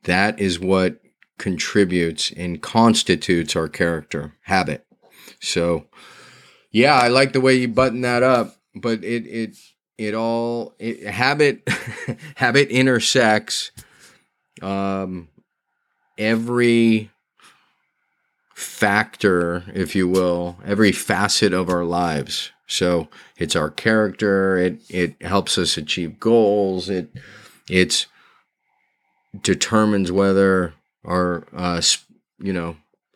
[0.04, 1.02] that is what
[1.38, 4.86] contributes and constitutes our character habit.
[5.40, 5.86] So
[6.72, 9.58] yeah i like the way you button that up but it it
[9.98, 11.68] it all it, habit
[12.36, 13.72] habit intersects
[14.62, 15.28] um
[16.18, 17.10] every
[18.60, 22.52] factor, if you will, every facet of our lives.
[22.68, 23.08] So
[23.38, 24.58] it's our character.
[24.58, 26.90] It it helps us achieve goals.
[26.90, 27.10] It
[27.70, 28.06] it
[29.42, 30.74] determines whether
[31.06, 31.82] our uh,
[32.40, 32.76] you know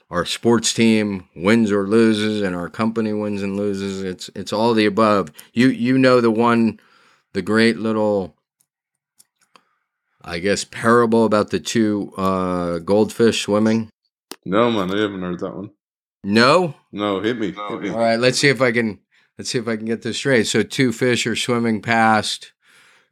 [0.09, 4.01] our sports team wins or loses, and our company wins and loses.
[4.01, 5.31] It's it's all the above.
[5.53, 6.79] You you know the one,
[7.33, 8.35] the great little.
[10.25, 13.89] I guess parable about the two uh, goldfish swimming.
[14.45, 15.71] No, man, I haven't heard that one.
[16.23, 16.75] No.
[16.91, 17.51] No, hit me.
[17.51, 17.89] No, hit me.
[17.89, 18.99] All right, let's see if I can.
[19.37, 20.47] Let's see if I can get this straight.
[20.47, 22.53] So two fish are swimming past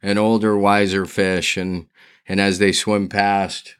[0.02, 1.86] an older, wiser fish, and
[2.26, 3.76] and as they swim past,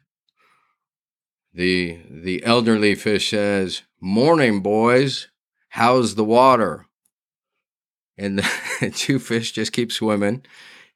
[1.53, 5.27] the the elderly fish says, "Morning, boys.
[5.69, 6.87] How's the water?"
[8.17, 10.43] And the two fish just keep swimming,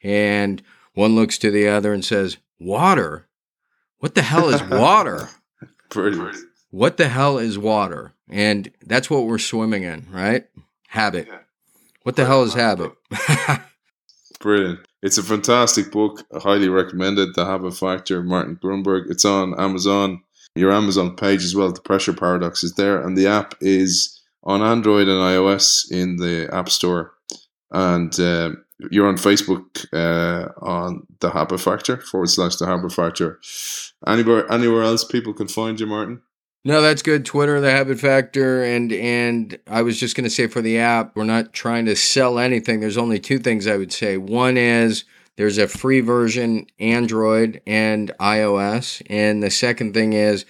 [0.03, 0.61] and
[0.93, 3.27] one looks to the other and says, "Water?
[3.99, 5.29] What the hell is water?"
[5.89, 6.37] Brilliant.
[6.69, 8.13] What the hell is water?
[8.29, 10.45] And that's what we're swimming in, right?
[10.89, 11.27] Habit.
[11.27, 11.39] Yeah.
[12.03, 12.93] What the hell is habit?
[14.39, 14.79] Brilliant.
[15.01, 16.23] It's a fantastic book.
[16.33, 17.35] I highly recommend it.
[17.35, 19.09] The Habit Factor, Martin Grunburg.
[19.09, 20.21] It's on Amazon.
[20.55, 21.71] Your Amazon page as well.
[21.71, 26.49] The Pressure Paradox is there, and the app is on Android and iOS in the
[26.51, 27.13] App Store.
[27.71, 28.51] And uh,
[28.89, 33.39] you're on Facebook uh, on the Habit Factor forward slash the Habit Factor.
[34.05, 36.21] Anywhere, anywhere else people can find you, Martin?
[36.67, 37.23] No, that's good.
[37.23, 41.15] Twitter, the Habit Factor, and and I was just going to say for the app,
[41.15, 42.81] we're not trying to sell anything.
[42.81, 44.17] There's only two things I would say.
[44.17, 45.05] One is
[45.37, 50.45] there's a free version, Android and iOS, and the second thing is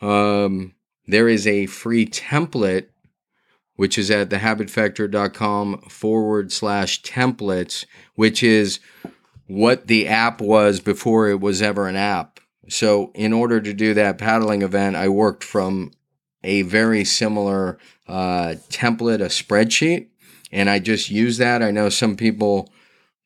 [0.00, 0.72] um,
[1.06, 2.86] there is a free template,
[3.76, 7.84] which is at thehabitfactor.com forward slash templates,
[8.14, 8.80] which is
[9.48, 12.31] what the app was before it was ever an app.
[12.68, 15.90] So, in order to do that paddling event, I worked from
[16.44, 20.08] a very similar uh, template, a spreadsheet,
[20.50, 21.62] and I just use that.
[21.62, 22.72] I know some people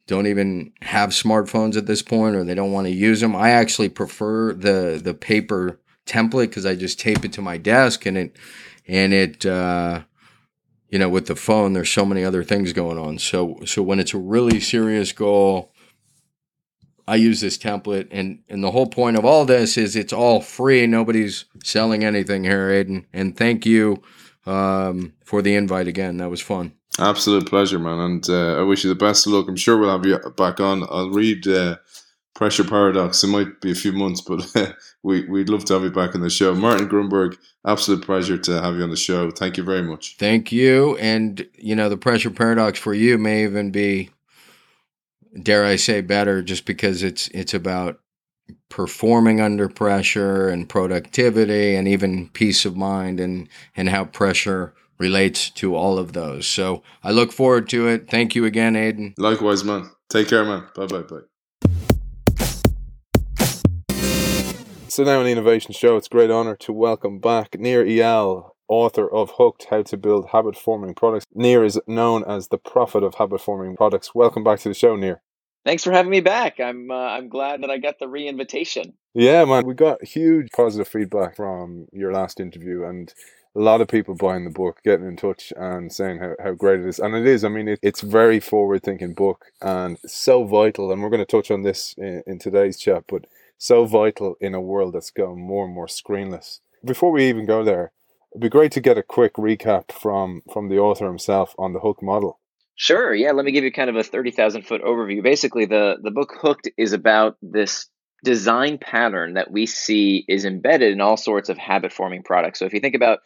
[0.07, 3.35] don't even have smartphones at this point or they don't want to use them.
[3.35, 8.07] I actually prefer the the paper template because I just tape it to my desk
[8.07, 8.37] and it
[8.87, 10.03] and it uh,
[10.89, 13.19] you know with the phone there's so many other things going on.
[13.19, 15.73] So so when it's a really serious goal,
[17.09, 20.41] I use this template, and and the whole point of all this is it's all
[20.41, 20.87] free.
[20.87, 23.07] Nobody's selling anything here, Aidan.
[23.13, 24.03] And thank you
[24.45, 26.17] um, for the invite again.
[26.17, 26.73] That was fun.
[26.99, 27.99] Absolute pleasure, man.
[27.99, 29.49] And uh, I wish you the best of luck.
[29.49, 30.85] I'm sure we'll have you back on.
[30.85, 31.77] I'll read uh,
[32.35, 33.23] Pressure Paradox.
[33.23, 34.51] It might be a few months, but
[35.03, 36.55] we, we'd love to have you back on the show.
[36.55, 37.37] Martin Grunburg,
[37.67, 39.31] absolute pleasure to have you on the show.
[39.31, 40.17] Thank you very much.
[40.19, 40.97] Thank you.
[40.97, 44.11] And, you know, the Pressure Paradox for you may even be
[45.43, 48.01] dare I say better just because it's it's about
[48.69, 55.51] performing under pressure and productivity and even peace of mind and and how pressure relates
[55.51, 56.47] to all of those.
[56.47, 58.09] So I look forward to it.
[58.09, 59.15] Thank you again, Aidan.
[59.19, 59.91] Likewise, man.
[60.09, 60.65] Take care, man.
[60.75, 61.21] Bye bye bye.
[64.89, 68.53] So now on the Innovation Show, it's a great honour to welcome back Nir Eyal,
[68.67, 71.27] author of Hooked How to Build Habit Forming Products.
[71.35, 74.15] Nir is known as the prophet of habit forming products.
[74.15, 75.21] Welcome back to the show, Nir.
[75.67, 76.61] Thanks for having me back.
[76.61, 78.93] I'm uh, I'm glad that I got the re-invitation.
[79.15, 83.13] Yeah, man, we got huge positive feedback from your last interview, and
[83.57, 86.79] a lot of people buying the book, getting in touch and saying how, how great
[86.79, 87.01] it is.
[87.01, 90.93] And it is, I mean, it, it's very forward thinking book and so vital.
[90.93, 93.27] And we're going to touch on this in, in today's chat, but
[93.59, 96.61] so vital in a world that's going more and more screenless.
[96.85, 97.91] Before we even go there,
[98.31, 101.81] it'd be great to get a quick recap from from the author himself on the
[101.81, 102.39] hook model.
[102.77, 103.15] Sure.
[103.15, 103.33] Yeah.
[103.33, 105.23] Let me give you kind of a 30,000 foot overview.
[105.23, 107.87] Basically, the, the book Hooked is about this
[108.23, 112.59] design pattern that we see is embedded in all sorts of habit forming products.
[112.59, 113.21] So if you think about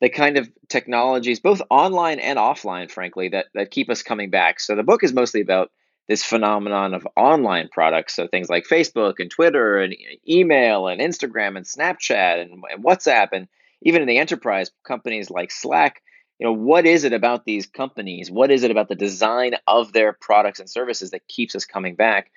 [0.00, 4.58] the kind of technologies, both online and offline, frankly, that, that keep us coming back.
[4.58, 5.70] So the book is mostly about
[6.08, 8.14] this phenomenon of online products.
[8.14, 9.94] So things like Facebook and Twitter and
[10.28, 13.46] email and Instagram and Snapchat and, and WhatsApp and
[13.82, 16.02] even in the enterprise companies like Slack
[16.38, 18.30] you know what is it about these companies?
[18.30, 21.94] What is it about the design of their products and services that keeps us coming
[21.94, 22.30] back?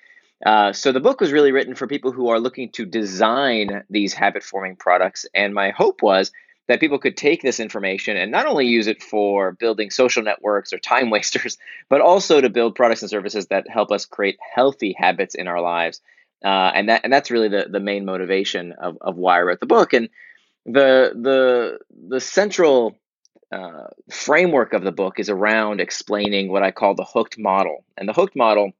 [0.44, 4.14] Uh, so the book was really written for people who are looking to design these
[4.14, 5.26] habit forming products.
[5.34, 6.32] And my hope was
[6.66, 10.72] that people could take this information and not only use it for building social networks
[10.72, 14.94] or time wasters but also to build products and services that help us create healthy
[14.96, 16.00] habits in our lives.
[16.42, 19.60] Uh, and that and that's really the, the main motivation of, of why I wrote
[19.60, 19.92] the book.
[19.92, 20.08] And
[20.64, 21.78] the the
[22.08, 22.96] the central
[23.52, 27.84] uh, framework of the book is around explaining what I call the hooked model.
[27.96, 28.72] And the hooked model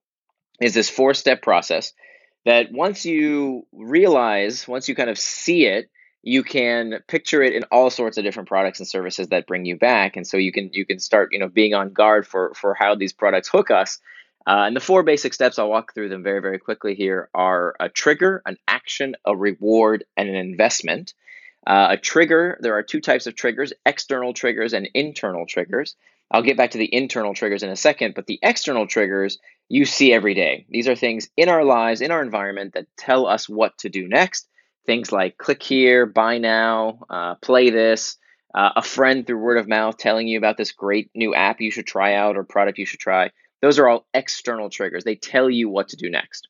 [0.61, 1.93] is this four step process
[2.45, 5.91] that once you realize, once you kind of see it,
[6.23, 9.77] you can picture it in all sorts of different products and services that bring you
[9.77, 10.17] back.
[10.17, 12.95] And so you can you can start you know being on guard for for how
[12.95, 13.99] these products hook us.
[14.47, 17.77] Uh, and the four basic steps i'll walk through them very very quickly here are
[17.79, 21.13] a trigger an action a reward and an investment
[21.67, 25.97] uh, a trigger, there are two types of triggers external triggers and internal triggers.
[26.31, 29.39] I'll get back to the internal triggers in a second, but the external triggers
[29.69, 30.67] you see every day.
[30.69, 34.09] These are things in our lives, in our environment that tell us what to do
[34.09, 34.49] next.
[34.87, 38.17] Things like click here, buy now, uh, play this,
[38.55, 41.71] uh, a friend through word of mouth telling you about this great new app you
[41.71, 43.31] should try out or product you should try.
[43.61, 45.05] Those are all external triggers.
[45.05, 46.49] They tell you what to do next.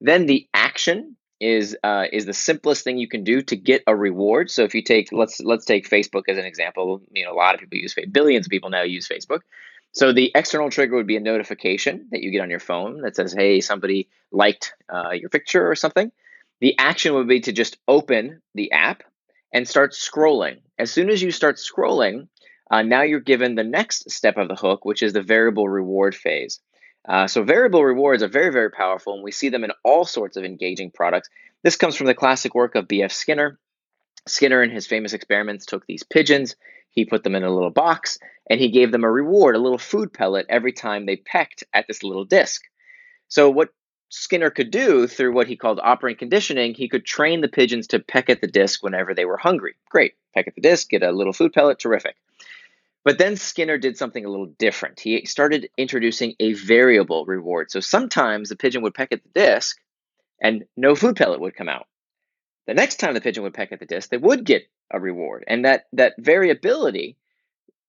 [0.00, 3.96] Then the action is uh, is the simplest thing you can do to get a
[3.96, 4.50] reward.
[4.50, 7.02] So if you take let's let's take Facebook as an example.
[7.12, 8.12] You know, a lot of people use Facebook.
[8.12, 9.40] Billions of people now use Facebook.
[9.90, 13.16] So the external trigger would be a notification that you get on your phone that
[13.16, 16.12] says, "Hey, somebody liked uh, your picture or something."
[16.60, 19.02] The action would be to just open the app
[19.52, 20.60] and start scrolling.
[20.78, 22.28] As soon as you start scrolling,
[22.70, 26.14] uh, now you're given the next step of the hook, which is the variable reward
[26.14, 26.60] phase.
[27.08, 30.36] Uh, so variable rewards are very, very powerful, and we see them in all sorts
[30.36, 31.28] of engaging products.
[31.62, 33.12] This comes from the classic work of B.F.
[33.12, 33.58] Skinner.
[34.26, 36.54] Skinner, in his famous experiments, took these pigeons,
[36.90, 39.78] he put them in a little box, and he gave them a reward, a little
[39.78, 42.62] food pellet, every time they pecked at this little disc.
[43.28, 43.70] So, what
[44.10, 47.98] Skinner could do through what he called operant conditioning, he could train the pigeons to
[47.98, 49.74] peck at the disc whenever they were hungry.
[49.88, 52.14] Great, peck at the disc, get a little food pellet, terrific.
[53.04, 55.00] But then Skinner did something a little different.
[55.00, 57.70] He started introducing a variable reward.
[57.70, 59.76] So sometimes the pigeon would peck at the disc
[60.40, 61.86] and no food pellet would come out.
[62.66, 65.44] The next time the pigeon would peck at the disc, they would get a reward.
[65.48, 67.16] And that, that variability,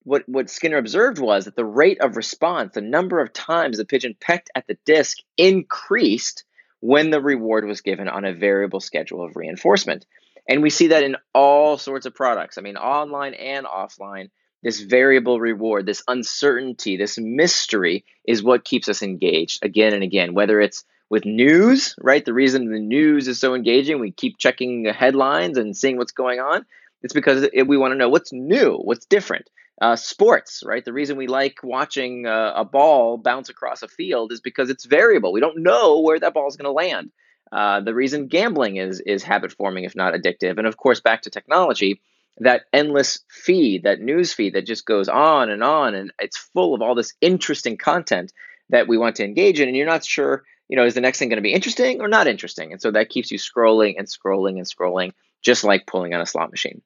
[0.01, 3.85] what, what Skinner observed was that the rate of response, the number of times the
[3.85, 6.43] pigeon pecked at the disc, increased
[6.79, 10.07] when the reward was given on a variable schedule of reinforcement.
[10.49, 12.57] And we see that in all sorts of products.
[12.57, 14.29] I mean, online and offline
[14.63, 20.33] this variable reward, this uncertainty, this mystery is what keeps us engaged again and again,
[20.33, 22.23] whether it's with news, right?
[22.23, 26.13] The reason the news is so engaging, we keep checking the headlines and seeing what's
[26.13, 26.65] going on.
[27.03, 29.49] It's because it, we want to know what's new, what's different.
[29.81, 30.85] Uh, sports, right?
[30.85, 34.85] The reason we like watching uh, a ball bounce across a field is because it's
[34.85, 35.33] variable.
[35.33, 37.11] We don't know where that ball is going to land.
[37.51, 41.23] Uh, the reason gambling is is habit forming, if not addictive, and of course, back
[41.23, 42.01] to technology
[42.39, 46.73] that endless feed, that news feed that just goes on and on, and it's full
[46.73, 48.33] of all this interesting content
[48.69, 51.19] that we want to engage in, and you're not sure, you know, is the next
[51.19, 52.71] thing going to be interesting or not interesting?
[52.71, 55.11] And so that keeps you scrolling and scrolling and scrolling,
[55.41, 56.81] just like pulling on a slot machine.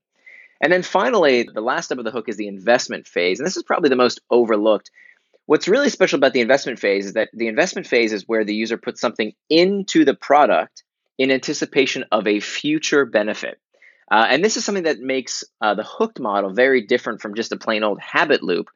[0.60, 3.58] And then finally, the last step of the hook is the investment phase, and this
[3.58, 4.92] is probably the most overlooked.
[5.46, 8.56] What's really special about the investment phase is that the investment phase is where the
[8.56, 10.84] user puts something into the product
[11.18, 13.60] in anticipation of a future benefit.
[14.10, 17.52] Uh, and this is something that makes uh, the hooked model very different from just
[17.52, 18.70] a plain old habit loop,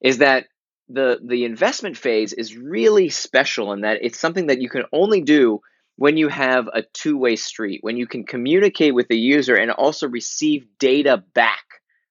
[0.00, 0.46] is that
[0.88, 5.22] the the investment phase is really special in that it's something that you can only
[5.22, 5.60] do
[5.96, 10.08] when you have a two-way street, when you can communicate with the user and also
[10.08, 11.64] receive data back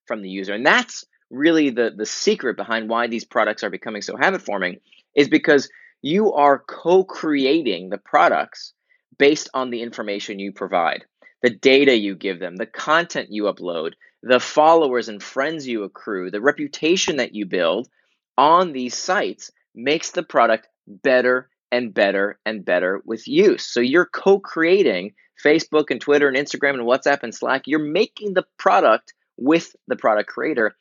[0.06, 0.54] from the user.
[0.54, 4.78] And that's really the, the secret behind why these products are becoming so habit forming,
[5.16, 5.70] is because
[6.02, 8.74] you are co-creating the products
[9.18, 11.06] based on the information you provide
[11.44, 16.32] the data you give them, the content you upload, the followers and friends you accrue,
[16.32, 17.90] the reputation that you build
[18.38, 23.66] on these sites makes the product better and better and better with use.
[23.66, 25.14] So you're co creating
[25.44, 27.64] Facebook and Twitter and Instagram and WhatsApp and Slack.
[27.66, 30.76] You're making the product with the product creator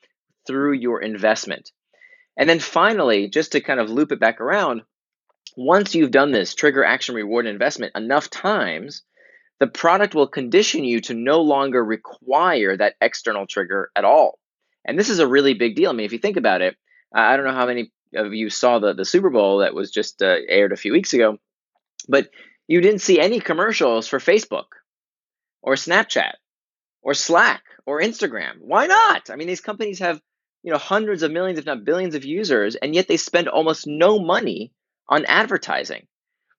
[0.47, 1.73] through your investment.
[2.37, 4.83] And then finally, just to kind of loop it back around,
[5.57, 9.03] once you've done this trigger action reward investment enough times,
[9.63, 14.41] the product will condition you to no longer require that external trigger at all.
[14.85, 15.91] And this is a really big deal.
[15.91, 16.75] I mean, if you think about it,
[17.15, 20.21] I don't know how many of you saw the, the Super Bowl that was just
[20.21, 21.39] uh, aired a few weeks ago,
[22.09, 22.29] but
[22.67, 24.65] you didn't see any commercials for Facebook
[25.63, 26.33] or Snapchat
[27.01, 28.55] or Slack or Instagram.
[28.59, 29.31] Why not?
[29.31, 30.21] I mean, these companies have
[30.65, 33.87] you know hundreds of millions, if not billions, of users, and yet they spend almost
[33.87, 34.73] no money
[35.09, 36.09] on advertising.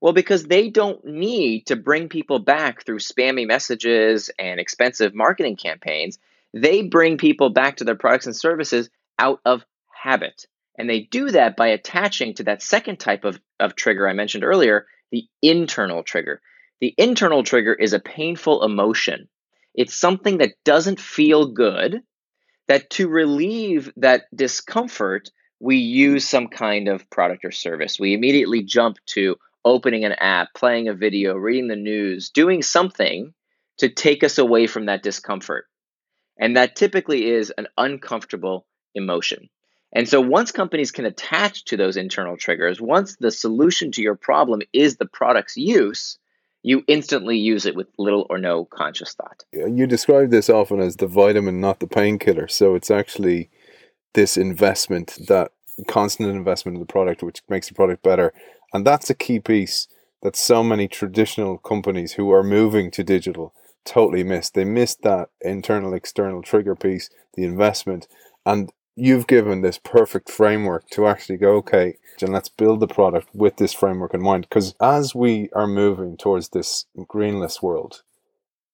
[0.04, 5.56] Well, because they don't need to bring people back through spammy messages and expensive marketing
[5.56, 6.20] campaigns.
[6.54, 9.64] They bring people back to their products and services out of
[9.95, 10.45] habit.
[10.78, 14.43] And they do that by attaching to that second type of, of trigger I mentioned
[14.43, 16.41] earlier, the internal trigger.
[16.82, 19.30] The internal trigger is a painful emotion.
[19.74, 22.04] It's something that doesn't feel good,
[22.68, 25.32] that to relieve that discomfort,
[25.62, 27.97] we use some kind of product or service.
[27.97, 33.34] We immediately jump to opening an app, playing a video, reading the news, doing something
[33.78, 35.66] to take us away from that discomfort.
[36.38, 39.49] And that typically is an uncomfortable emotion.
[39.95, 44.16] And so once companies can attach to those internal triggers, once the solution to your
[44.16, 46.18] problem is the product's use,
[46.64, 49.43] you instantly use it with little or no conscious thought.
[49.51, 52.47] You describe this often as the vitamin, not the painkiller.
[52.47, 53.49] So it's actually
[54.14, 55.51] this investment, that
[55.88, 58.34] constant investment in the product, which makes the product better.
[58.74, 59.88] And that's a key piece
[60.22, 63.54] that so many traditional companies who are moving to digital
[63.86, 64.54] totally missed.
[64.54, 68.08] They missed that internal external trigger piece, the investment.
[68.46, 73.28] And you've given this perfect framework to actually go, okay, and let's build the product
[73.34, 74.48] with this framework in mind.
[74.50, 78.04] Because as we are moving towards this screenless world,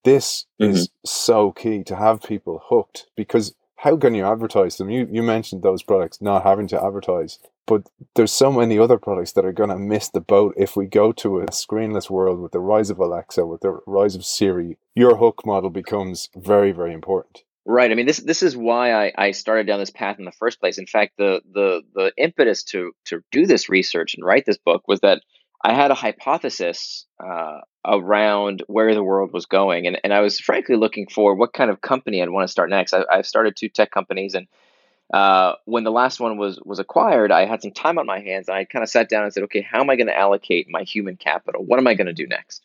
[0.04, 0.74] this mm-hmm.
[0.74, 4.90] is so key to have people hooked because how can you advertise them?
[4.90, 7.40] You you mentioned those products not having to advertise,
[7.70, 7.84] but
[8.16, 11.12] there's so many other products that are going to miss the boat if we go
[11.12, 14.80] to a screenless world with the rise of Alexa, with the rise of Siri.
[14.96, 17.44] Your hook model becomes very very important.
[17.66, 17.92] Right.
[17.92, 20.60] I mean, this this is why I, I started down this path in the first
[20.60, 20.80] place.
[20.80, 24.88] In fact, the the the impetus to to do this research and write this book
[24.88, 25.22] was that
[25.64, 30.40] I had a hypothesis uh, around where the world was going, and and I was
[30.40, 32.96] frankly looking for what kind of company I'd want to start next.
[32.96, 34.48] I, I've started two tech companies, and
[35.14, 38.48] uh, when the last one was was acquired, I had some time on my hands,
[38.48, 40.68] and I kind of sat down and said, okay, how am I going to allocate
[40.70, 41.64] my human capital?
[41.64, 42.64] What am I going to do next?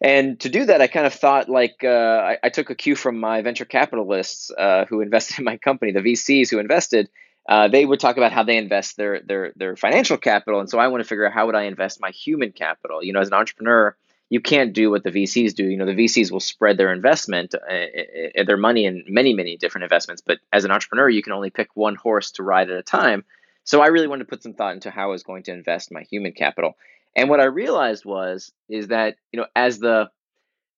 [0.00, 2.94] And to do that, I kind of thought like uh, I, I, took a cue
[2.94, 7.10] from my venture capitalists uh, who invested in my company, the VCs who invested.
[7.48, 10.78] Uh, they would talk about how they invest their their their financial capital, and so
[10.78, 13.02] I want to figure out how would I invest my human capital.
[13.02, 13.96] You know, as an entrepreneur,
[14.30, 15.64] you can't do what the VCs do.
[15.64, 19.56] You know, the VCs will spread their investment, uh, uh, their money in many many
[19.56, 22.78] different investments, but as an entrepreneur, you can only pick one horse to ride at
[22.78, 23.24] a time.
[23.64, 25.92] So I really wanted to put some thought into how I was going to invest
[25.92, 26.76] my human capital.
[27.16, 30.10] And what I realized was is that you know as the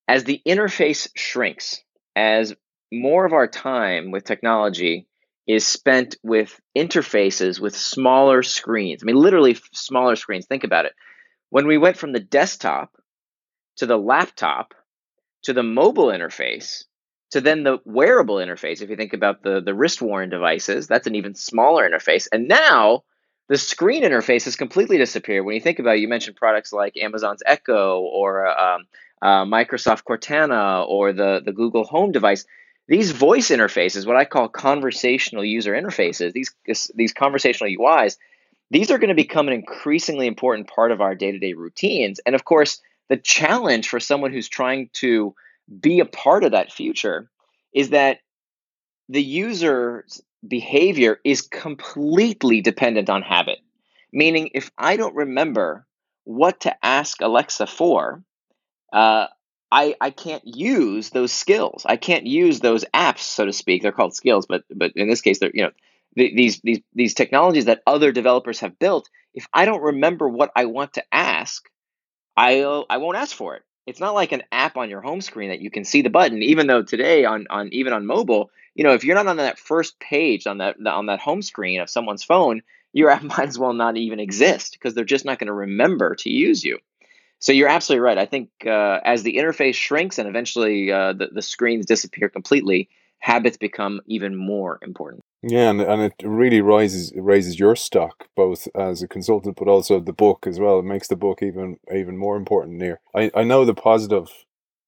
[0.08, 1.82] as the interface shrinks,
[2.16, 2.54] as
[2.92, 5.06] more of our time with technology
[5.46, 9.02] is spent with interfaces with smaller screens.
[9.02, 10.46] I mean, literally smaller screens.
[10.46, 10.92] Think about it.
[11.48, 12.92] When we went from the desktop
[13.80, 14.74] to the laptop
[15.42, 16.84] to the mobile interface
[17.30, 21.06] to then the wearable interface, if you think about the, the wrist worn devices, that's
[21.06, 22.28] an even smaller interface.
[22.30, 23.04] And now
[23.48, 25.46] the screen interface has completely disappeared.
[25.46, 28.84] When you think about it, you mentioned products like Amazon's Echo or um,
[29.22, 32.44] uh, Microsoft Cortana or the, the Google Home device.
[32.86, 36.52] These voice interfaces, what I call conversational user interfaces, these,
[36.94, 38.18] these conversational UIs,
[38.70, 42.20] these are going to become an increasingly important part of our day to day routines.
[42.26, 45.34] And of course, the challenge for someone who's trying to
[45.80, 47.28] be a part of that future
[47.74, 48.18] is that
[49.08, 53.58] the user's behavior is completely dependent on habit.
[54.12, 55.86] Meaning, if I don't remember
[56.24, 58.22] what to ask Alexa for,
[58.92, 59.26] uh,
[59.72, 61.84] I, I can't use those skills.
[61.86, 63.82] I can't use those apps, so to speak.
[63.82, 65.70] They're called skills, but but in this case, they're you know
[66.14, 69.08] these these these technologies that other developers have built.
[69.34, 71.68] If I don't remember what I want to ask,
[72.36, 73.62] I I won't ask for it.
[73.86, 76.42] It's not like an app on your home screen that you can see the button.
[76.42, 79.58] Even though today on on even on mobile, you know, if you're not on that
[79.58, 82.62] first page on that on that home screen of someone's phone,
[82.92, 86.14] your app might as well not even exist because they're just not going to remember
[86.16, 86.78] to use you.
[87.40, 88.18] So you're absolutely right.
[88.18, 92.90] I think uh, as the interface shrinks and eventually uh, the, the screens disappear completely,
[93.18, 95.24] habits become even more important.
[95.42, 99.98] Yeah, and, and it really rises raises your stock both as a consultant, but also
[99.98, 100.78] the book as well.
[100.80, 102.82] It makes the book even even more important.
[102.82, 104.28] Here, I I know the positive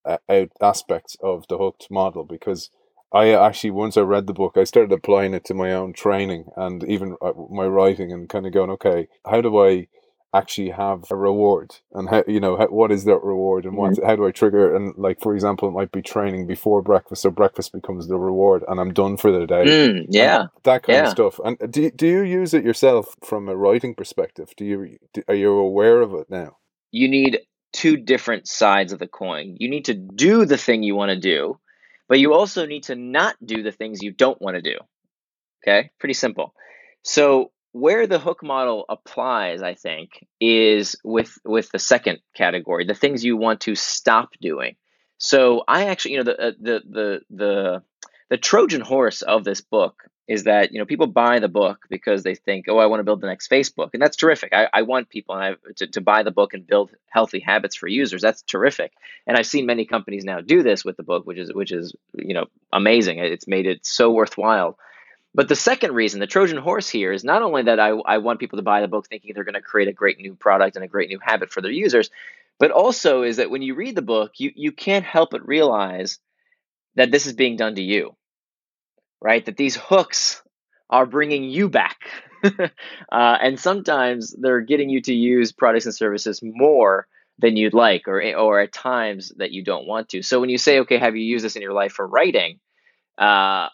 [0.04, 0.18] uh,
[0.60, 2.68] aspects of the hooked model because
[3.14, 6.44] I actually once I read the book, I started applying it to my own training
[6.56, 9.88] and even uh, my writing, and kind of going, okay, how do I
[10.34, 13.92] actually have a reward and how you know how, what is that reward and what
[13.92, 14.06] mm-hmm.
[14.06, 14.76] how do I trigger it?
[14.76, 18.64] And like for example it might be training before breakfast so breakfast becomes the reward
[18.68, 19.64] and I'm done for the day.
[19.64, 21.04] Mm, yeah that kind yeah.
[21.04, 21.40] of stuff.
[21.44, 24.52] And do, do you use it yourself from a writing perspective?
[24.56, 26.56] Do you do, are you aware of it now?
[26.90, 27.40] You need
[27.72, 29.56] two different sides of the coin.
[29.58, 31.58] You need to do the thing you want to do
[32.08, 34.76] but you also need to not do the things you don't want to do
[35.62, 35.90] okay?
[35.98, 36.54] Pretty simple.
[37.02, 42.94] So where the hook model applies i think is with with the second category the
[42.94, 44.76] things you want to stop doing.
[45.18, 47.82] So i actually you know the uh, the the the
[48.30, 52.22] the trojan horse of this book is that you know people buy the book because
[52.22, 54.52] they think oh i want to build the next facebook and that's terrific.
[54.52, 57.88] I, I want people I, to, to buy the book and build healthy habits for
[57.88, 58.22] users.
[58.22, 58.92] That's terrific.
[59.26, 61.94] And i've seen many companies now do this with the book which is which is
[62.14, 63.18] you know amazing.
[63.18, 64.78] It's made it so worthwhile
[65.34, 68.40] but the second reason, the Trojan horse here, is not only that I, I want
[68.40, 70.84] people to buy the book thinking they're going to create a great new product and
[70.84, 72.10] a great new habit for their users,
[72.58, 76.18] but also is that when you read the book, you, you can't help but realize
[76.96, 78.14] that this is being done to you,
[79.20, 79.44] right?
[79.46, 80.42] That these hooks
[80.90, 81.98] are bringing you back.
[82.44, 82.68] uh,
[83.10, 87.06] and sometimes they're getting you to use products and services more
[87.38, 90.22] than you'd like, or, or at times that you don't want to.
[90.22, 92.60] So when you say, okay, have you used this in your life for writing?
[93.16, 93.68] Uh,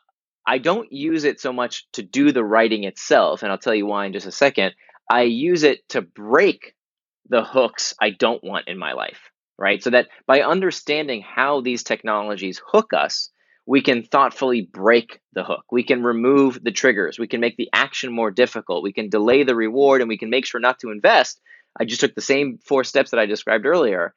[0.48, 3.84] I don't use it so much to do the writing itself, and I'll tell you
[3.84, 4.72] why in just a second.
[5.10, 6.74] I use it to break
[7.28, 9.82] the hooks I don't want in my life, right?
[9.82, 13.30] So that by understanding how these technologies hook us,
[13.66, 15.64] we can thoughtfully break the hook.
[15.70, 17.18] We can remove the triggers.
[17.18, 18.82] We can make the action more difficult.
[18.82, 21.42] We can delay the reward and we can make sure not to invest.
[21.78, 24.14] I just took the same four steps that I described earlier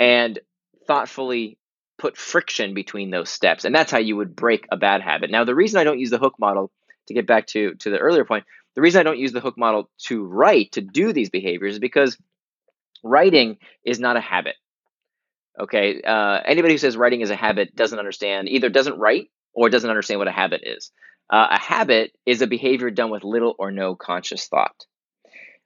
[0.00, 0.40] and
[0.88, 1.58] thoughtfully
[2.02, 3.64] put friction between those steps.
[3.64, 5.30] And that's how you would break a bad habit.
[5.30, 6.72] Now, the reason I don't use the hook model,
[7.06, 8.44] to get back to, to the earlier point,
[8.74, 11.78] the reason I don't use the hook model to write, to do these behaviors, is
[11.78, 12.18] because
[13.04, 14.56] writing is not a habit.
[15.60, 16.02] Okay.
[16.02, 19.90] Uh, anybody who says writing is a habit doesn't understand, either doesn't write or doesn't
[19.90, 20.90] understand what a habit is.
[21.30, 24.86] Uh, a habit is a behavior done with little or no conscious thought.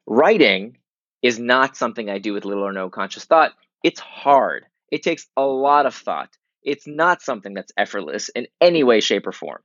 [0.06, 0.76] Writing
[1.22, 3.52] is not something I do with little or no conscious thought.
[3.82, 4.66] It's hard.
[4.90, 6.30] It takes a lot of thought.
[6.62, 9.62] It's not something that's effortless in any way, shape, or form.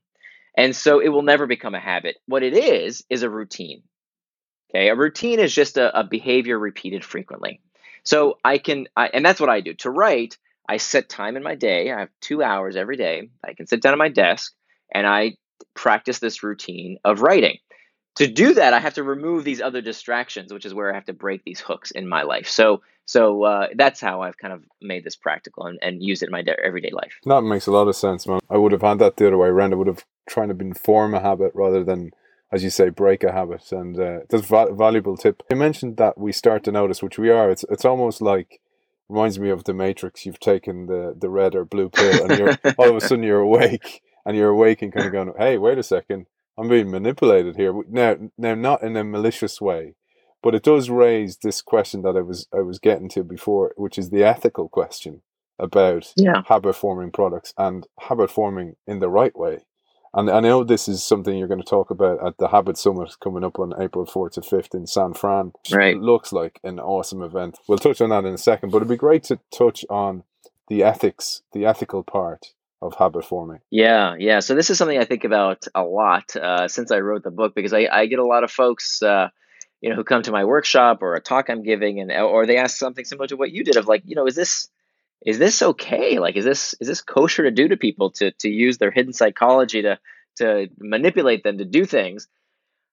[0.55, 2.17] And so it will never become a habit.
[2.26, 3.84] What it is, is a routine.
[4.69, 7.61] Okay, a routine is just a, a behavior repeated frequently.
[8.03, 9.74] So I can, I, and that's what I do.
[9.76, 11.91] To write, I set time in my day.
[11.91, 13.30] I have two hours every day.
[13.43, 14.53] I can sit down at my desk
[14.93, 15.38] and I
[15.74, 17.57] practice this routine of writing
[18.15, 21.05] to do that, I have to remove these other distractions, which is where I have
[21.05, 22.49] to break these hooks in my life.
[22.49, 22.82] So,
[23.12, 26.32] so uh, that's how I've kind of made this practical and, and used it in
[26.32, 27.20] my de- everyday life.
[27.26, 28.39] That makes a lot of sense, man.
[28.49, 29.74] I would have had that the other way around.
[29.74, 32.12] I would have tried to been form a habit rather than,
[32.53, 33.70] as you say, break a habit.
[33.74, 35.43] And uh, that's a valuable tip.
[35.49, 37.51] You mentioned that we start to notice, which we are.
[37.51, 38.62] It's it's almost like
[39.09, 40.26] reminds me of the Matrix.
[40.26, 43.41] You've taken the the red or blue pill, and you're all of a sudden you're
[43.41, 47.55] awake, and you're awake and kind of going, "Hey, wait a second I'm being manipulated
[47.55, 47.74] here.
[47.89, 49.95] Now, now, not in a malicious way,
[50.43, 53.97] but it does raise this question that I was I was getting to before, which
[53.97, 55.21] is the ethical question
[55.59, 56.41] about yeah.
[56.47, 59.59] habit forming products and habit forming in the right way.
[60.13, 63.15] And I know this is something you're going to talk about at the Habit Summit
[63.23, 65.53] coming up on April 4th to 5th in San Fran.
[65.71, 65.95] Right.
[65.95, 67.59] It looks like an awesome event.
[67.69, 70.23] We'll touch on that in a second, but it'd be great to touch on
[70.67, 73.59] the ethics, the ethical part of habit forming?
[73.69, 74.39] Yeah, yeah.
[74.39, 77.53] So this is something I think about a lot uh, since I wrote the book
[77.55, 79.29] because I, I get a lot of folks, uh,
[79.82, 82.57] you know, who come to my workshop or a talk I'm giving, and or they
[82.57, 84.69] ask something similar to what you did of like, you know, is this
[85.25, 86.19] is this okay?
[86.19, 89.13] Like, is this is this kosher to do to people to to use their hidden
[89.13, 89.99] psychology to
[90.38, 92.27] to manipulate them to do things?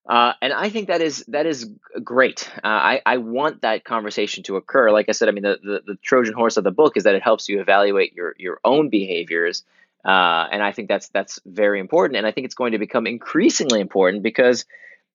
[0.07, 1.69] Uh, and I think that is that is
[2.03, 2.49] great.
[2.57, 4.89] Uh, I I want that conversation to occur.
[4.89, 7.13] Like I said, I mean the, the, the Trojan horse of the book is that
[7.13, 9.63] it helps you evaluate your your own behaviors,
[10.03, 12.17] uh, and I think that's that's very important.
[12.17, 14.65] And I think it's going to become increasingly important because,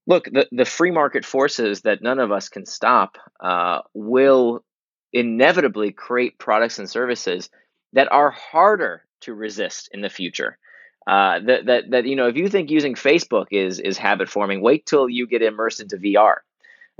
[0.07, 4.65] look, the the free market forces that none of us can stop uh, will
[5.13, 7.51] inevitably create products and services
[7.93, 10.59] that are harder to resist in the future.
[11.07, 14.63] Uh, that that that you know, if you think using Facebook is is habit forming,
[14.63, 16.43] wait till you get immersed into VR,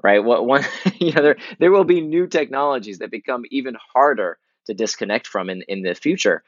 [0.03, 0.23] right?
[0.23, 0.63] What one
[1.01, 5.49] you know there there will be new technologies that become even harder to disconnect from
[5.51, 6.45] in in the future,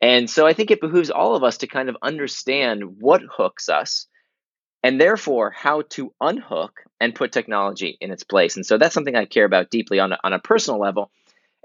[0.00, 3.68] And so I think it behooves all of us to kind of understand what hooks
[3.68, 4.06] us
[4.82, 8.56] and therefore how to unhook and put technology in its place.
[8.56, 11.10] And so that's something I care about deeply on a, on a personal level.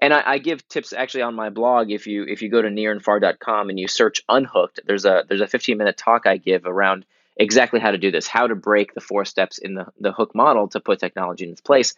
[0.01, 1.89] And I, I, give tips actually on my blog.
[1.89, 5.47] If you if you go to nirandfar.com and you search unhooked, there's a there's a
[5.47, 7.05] 15 minute talk I give around
[7.38, 10.36] exactly how to do this, how to break the four steps in the, the hook
[10.36, 11.93] model to put technology in its place.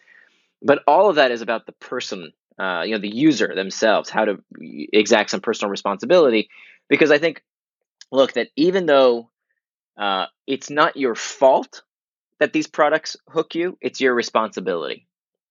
[0.62, 4.24] But all of that is about the person, uh, you know, the user themselves, how
[4.24, 6.50] to exact some personal responsibility.
[6.88, 7.42] Because I think,
[8.10, 9.28] look, that even though
[9.98, 11.82] uh, it's not your fault
[12.40, 15.06] that these products hook you, it's your responsibility.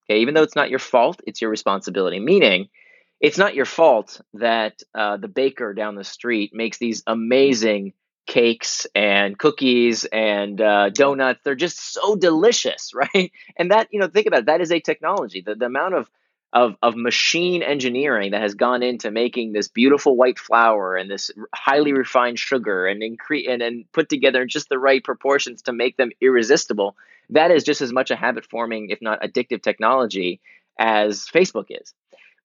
[0.10, 2.20] Okay, even though it's not your fault, it's your responsibility.
[2.20, 2.70] Meaning,
[3.20, 7.93] it's not your fault that uh, the baker down the street makes these amazing
[8.26, 11.41] cakes and cookies and uh, donuts.
[11.43, 13.32] They're just so delicious, right?
[13.58, 15.41] And that, you know, think about it, that is a technology.
[15.41, 16.10] The, the amount of,
[16.54, 21.30] of, of machine engineering that has gone into making this beautiful white flour and this
[21.54, 25.74] highly refined sugar and, incre- and, and put together in just the right proportions to
[25.74, 26.95] make them irresistible,
[27.32, 30.39] that is just as much a habit forming, if not addictive technology
[30.80, 31.93] as Facebook is.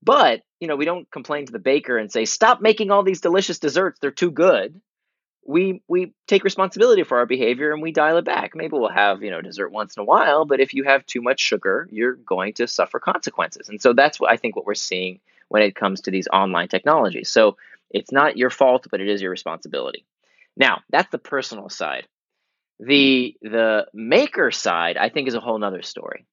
[0.02, 3.20] But, you know, we don't complain to the baker and say, stop making all these
[3.20, 4.00] delicious desserts.
[4.00, 4.80] They're too good
[5.46, 8.54] we we take responsibility for our behavior and we dial it back.
[8.54, 11.20] Maybe we'll have, you know, dessert once in a while, but if you have too
[11.20, 13.68] much sugar, you're going to suffer consequences.
[13.68, 16.68] And so that's what I think what we're seeing when it comes to these online
[16.68, 17.30] technologies.
[17.30, 17.56] So
[17.90, 20.04] it's not your fault, but it is your responsibility.
[20.56, 22.06] Now, that's the personal side.
[22.78, 26.26] The the maker side, I think, is a whole nother story.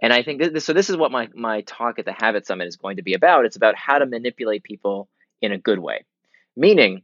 [0.00, 0.72] And I think this, so.
[0.72, 3.44] This is what my my talk at the Habit Summit is going to be about.
[3.44, 5.08] It's about how to manipulate people
[5.40, 6.04] in a good way,
[6.56, 7.02] meaning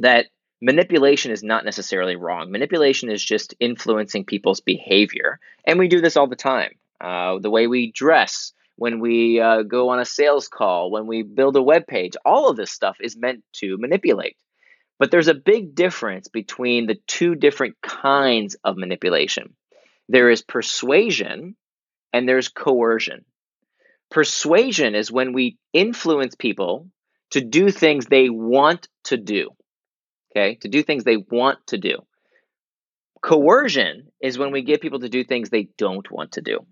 [0.00, 0.26] that
[0.60, 2.50] manipulation is not necessarily wrong.
[2.50, 5.38] Manipulation is just influencing people's behavior.
[5.64, 6.72] And we do this all the time.
[7.00, 11.22] Uh, the way we dress, when we uh, go on a sales call, when we
[11.22, 14.36] build a web page, all of this stuff is meant to manipulate.
[14.98, 19.54] But there's a big difference between the two different kinds of manipulation
[20.08, 21.56] there is persuasion
[22.12, 23.24] and there's coercion.
[24.10, 26.86] Persuasion is when we influence people
[27.30, 29.50] to do things they want to do
[30.36, 31.98] okay, to do things they want to do.
[33.22, 36.64] Coercion is when we get people to do things they don't want to do.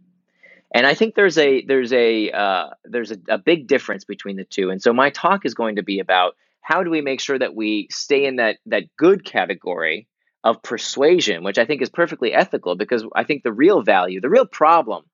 [0.72, 4.44] And I think there's a there's a uh, there's a, a big difference between the
[4.44, 4.70] two.
[4.70, 7.54] And so my talk is going to be about how do we make sure that
[7.54, 10.08] we stay in that that good category
[10.42, 14.28] of persuasion, which I think is perfectly ethical because I think the real value, the
[14.28, 15.04] real problem,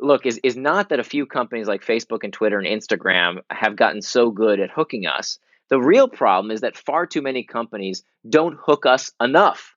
[0.00, 3.76] look, is is not that a few companies like Facebook and Twitter and Instagram have
[3.76, 5.38] gotten so good at hooking us
[5.68, 9.74] the real problem is that far too many companies don't hook us enough,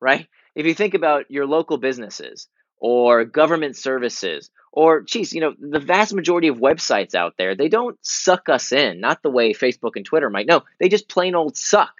[0.00, 0.26] right?
[0.54, 5.80] If you think about your local businesses or government services or geez, you know, the
[5.80, 9.92] vast majority of websites out there, they don't suck us in, not the way Facebook
[9.96, 10.46] and Twitter might.
[10.46, 11.92] No, they just plain old suck.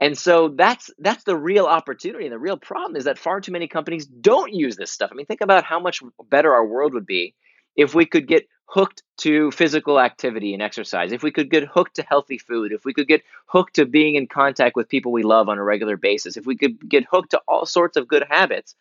[0.00, 2.24] And so that's that's the real opportunity.
[2.24, 5.10] And the real problem is that far too many companies don't use this stuff.
[5.12, 7.34] I mean, think about how much better our world would be
[7.78, 11.94] if we could get hooked to physical activity and exercise, if we could get hooked
[11.96, 15.22] to healthy food, if we could get hooked to being in contact with people we
[15.22, 18.24] love on a regular basis, if we could get hooked to all sorts of good
[18.28, 18.74] habits,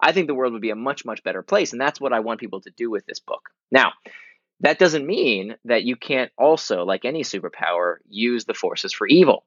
[0.00, 1.72] I think the world would be a much, much better place.
[1.72, 3.50] And that's what I want people to do with this book.
[3.70, 3.92] Now,
[4.60, 9.44] that doesn't mean that you can't also, like any superpower, use the forces for evil.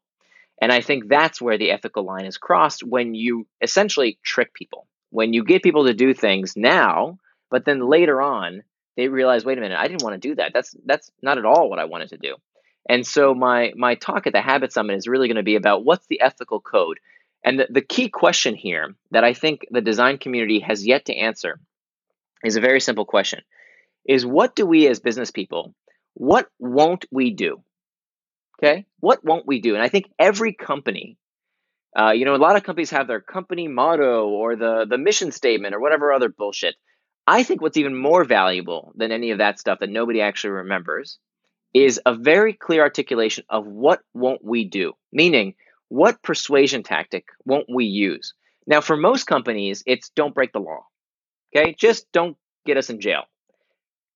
[0.62, 4.88] And I think that's where the ethical line is crossed when you essentially trick people.
[5.10, 7.20] When you get people to do things now,
[7.52, 8.64] but then later on,
[8.96, 10.52] they realize, wait a minute, I didn't want to do that.
[10.54, 12.36] That's that's not at all what I wanted to do.
[12.90, 15.86] And so my my talk at the Habit Summit is really going to be about
[15.86, 17.00] what's the ethical code.
[17.46, 21.16] And the, the key question here that I think the design community has yet to
[21.16, 21.60] answer
[22.44, 23.42] is a very simple question.
[24.08, 25.74] Is what do we as business people,
[26.14, 27.64] what won't we do?
[28.60, 28.86] Okay?
[29.00, 29.76] What won't we do?
[29.76, 31.18] And I think every company
[31.96, 35.32] uh, you know, a lot of companies have their company motto or the the mission
[35.32, 36.76] statement or whatever other bullshit.
[37.26, 41.20] I think what's even more valuable than any of that stuff that nobody actually remembers
[41.74, 45.56] is a very clear articulation of what won't we do, meaning
[45.88, 48.34] what persuasion tactic won't we use.
[48.68, 50.86] Now, for most companies, it's don't break the law.
[51.56, 53.24] Okay, just don't get us in jail.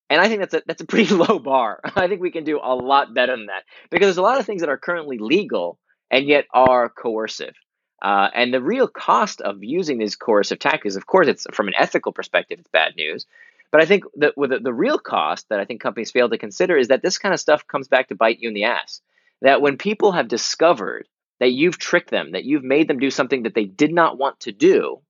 [0.09, 1.79] And I think that's a that's a pretty low bar.
[1.95, 4.45] I think we can do a lot better than that because there's a lot of
[4.45, 5.79] things that are currently legal
[6.11, 7.55] and yet are coercive.
[8.01, 11.73] Uh, and the real cost of using these coercive tactics, of course, it's from an
[11.77, 13.25] ethical perspective, it's bad news.
[13.71, 16.77] But I think that the, the real cost that I think companies fail to consider
[16.77, 19.01] is that this kind of stuff comes back to bite you in the ass.
[19.41, 21.07] That when people have discovered
[21.39, 24.39] that you've tricked them, that you've made them do something that they did not want
[24.41, 25.01] to do,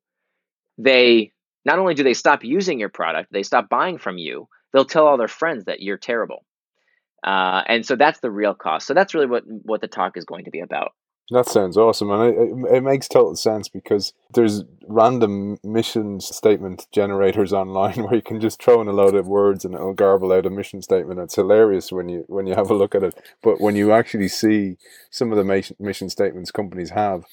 [0.77, 1.31] they
[1.65, 5.07] not only do they stop using your product, they stop buying from you, they'll tell
[5.07, 6.45] all their friends that you're terrible.
[7.23, 8.87] Uh, and so that's the real cost.
[8.87, 10.93] So that's really what what the talk is going to be about.
[11.29, 17.51] That sounds awesome, and it, it, makes total sense because there's random mission statement generators
[17.61, 20.45] online where you can just throw in a load of words and it'll garble out
[20.45, 21.19] a mission statement.
[21.19, 24.29] It's hilarious when you when you have a look at it, but when you actually
[24.29, 24.77] see
[25.09, 27.25] some of the mission statements companies have,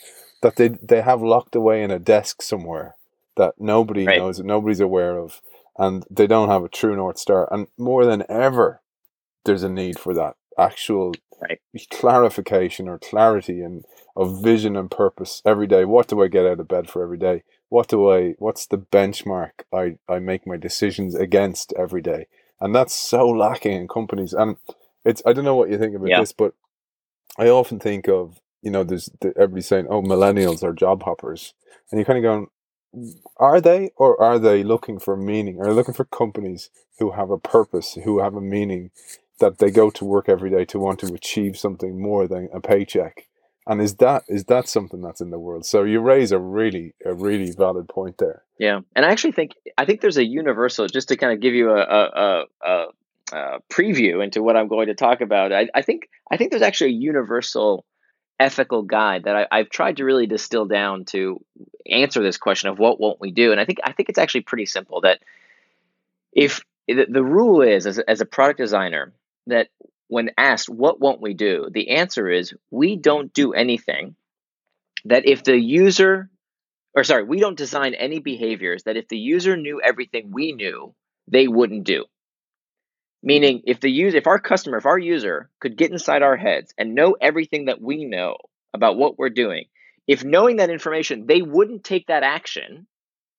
[0.43, 2.97] that they they have locked away in a desk somewhere
[3.37, 4.19] that nobody right.
[4.19, 5.41] knows, that nobody's aware of,
[5.79, 7.49] and they don't have a true north star.
[7.53, 8.81] And more than ever,
[9.45, 11.15] there's a need for that actual
[11.49, 11.61] right.
[11.91, 13.85] clarification or clarity and
[14.17, 15.85] of vision and purpose every day.
[15.85, 17.43] What do I get out of bed for every day?
[17.69, 22.27] What do I what's the benchmark I, I make my decisions against every day?
[22.61, 24.33] And that's so lacking in companies.
[24.33, 24.57] And
[25.05, 26.21] it's I don't know what you think about yeah.
[26.21, 26.55] this, but
[27.37, 31.55] I often think of, you know, there's everybody saying, Oh, millennials are job hoppers.
[31.91, 32.47] And you're kind of going,
[33.39, 35.61] are they or are they looking for meaning?
[35.61, 38.91] Are they looking for companies who have a purpose, who have a meaning,
[39.41, 42.61] that they go to work every day to want to achieve something more than a
[42.61, 43.27] paycheck.
[43.67, 45.65] And is that is that something that's in the world?
[45.65, 48.43] So you raise a really a really valid point there.
[48.59, 51.55] Yeah, and I actually think I think there's a universal just to kind of give
[51.55, 52.87] you a a, a,
[53.33, 55.53] a preview into what I'm going to talk about.
[55.53, 57.87] I, I think I think there's actually a universal
[58.39, 61.43] ethical guide that I, have tried to really distill down to
[61.89, 63.53] answer this question of what won't we do.
[63.53, 65.21] And I think I think it's actually pretty simple that
[66.33, 69.13] if the, the rule is as, as a product designer
[69.47, 69.69] that
[70.09, 71.69] when asked, what won't we do?
[71.73, 74.17] The answer is we don't do anything
[75.07, 76.31] that if the user,
[76.95, 80.95] or sorry, we don't design any behaviors that if the user knew everything we knew,
[81.29, 82.05] they wouldn't do.
[83.23, 86.75] Meaning, if the user, if our customer, if our user could get inside our heads
[86.77, 88.37] and know everything that we know
[88.75, 89.65] about what we're doing,
[90.07, 92.87] if knowing that information, they wouldn't take that action,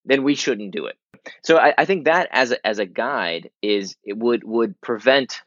[0.04, 0.96] then we shouldn't do it.
[1.44, 5.42] So I, I think that as a, as a guide is it would would prevent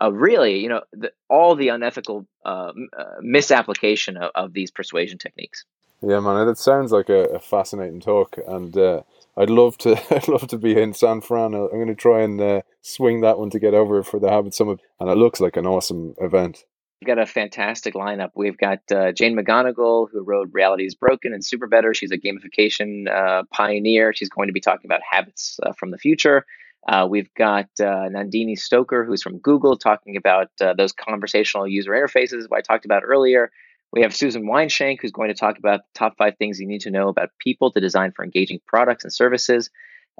[0.00, 5.18] uh, really, you know, the, all the unethical uh, uh, misapplication of, of, these persuasion
[5.18, 5.64] techniques.
[6.02, 9.02] Yeah, man, that sounds like a, a fascinating talk, and uh,
[9.36, 10.00] I'd love to.
[10.14, 11.54] I'd love to be in San Fran.
[11.54, 14.54] I'm going to try and uh, swing that one to get over for the Habit
[14.54, 16.64] Summit, and it looks like an awesome event.
[17.00, 18.30] We've got a fantastic lineup.
[18.34, 21.94] We've got uh, Jane McGonigal, who wrote Reality is Broken and Super Better.
[21.94, 23.06] She's a gamification
[23.52, 24.12] pioneer.
[24.12, 26.44] She's going to be talking about habits from the future.
[26.88, 31.90] Uh, we've got uh, Nandini Stocker, who's from Google, talking about uh, those conversational user
[31.90, 33.50] interfaces I talked about earlier.
[33.92, 36.80] We have Susan Weinschenk, who's going to talk about the top five things you need
[36.82, 39.68] to know about people to design for engaging products and services.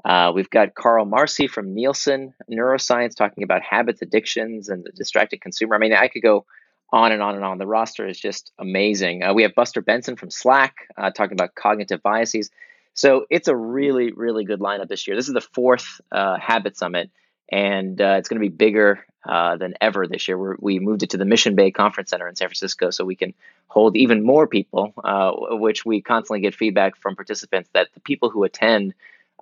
[0.05, 5.41] Uh, we've got Carl Marci from Nielsen Neuroscience talking about habits, addictions, and the distracted
[5.41, 5.75] consumer.
[5.75, 6.45] I mean, I could go
[6.93, 7.57] on and on and on.
[7.57, 9.23] The roster is just amazing.
[9.23, 12.51] Uh, we have Buster Benson from Slack uh, talking about cognitive biases.
[12.99, 15.15] So it's a really, really good lineup this year.
[15.15, 17.09] This is the fourth uh, Habit Summit,
[17.49, 20.37] and uh, it's going to be bigger uh, than ever this year.
[20.37, 23.15] We're, we moved it to the Mission Bay Conference Center in San Francisco so we
[23.15, 23.33] can
[23.69, 28.29] hold even more people, uh, which we constantly get feedback from participants that the people
[28.29, 28.93] who attend,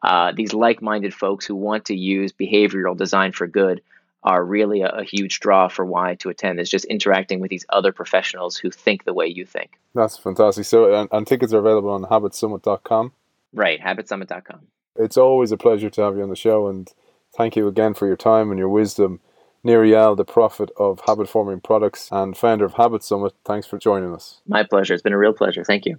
[0.03, 3.81] uh, these like minded folks who want to use behavioral design for good,
[4.21, 7.65] are really a, a, huge draw for why to attend is just interacting with these
[7.69, 9.79] other professionals who think the way you think.
[9.95, 10.65] That's fantastic.
[10.65, 13.13] So, and, and tickets are available on habitsummit.com.
[13.53, 14.67] Right, habitsummit.com.
[14.95, 16.91] It's always a pleasure to have you on the show, and
[17.35, 19.19] thank you again for your time and your wisdom.
[19.63, 24.13] Nir the prophet of habit forming products and founder of Habit Summit, thanks for joining
[24.13, 24.41] us.
[24.47, 24.93] My pleasure.
[24.93, 25.63] It's been a real pleasure.
[25.63, 25.97] Thank you.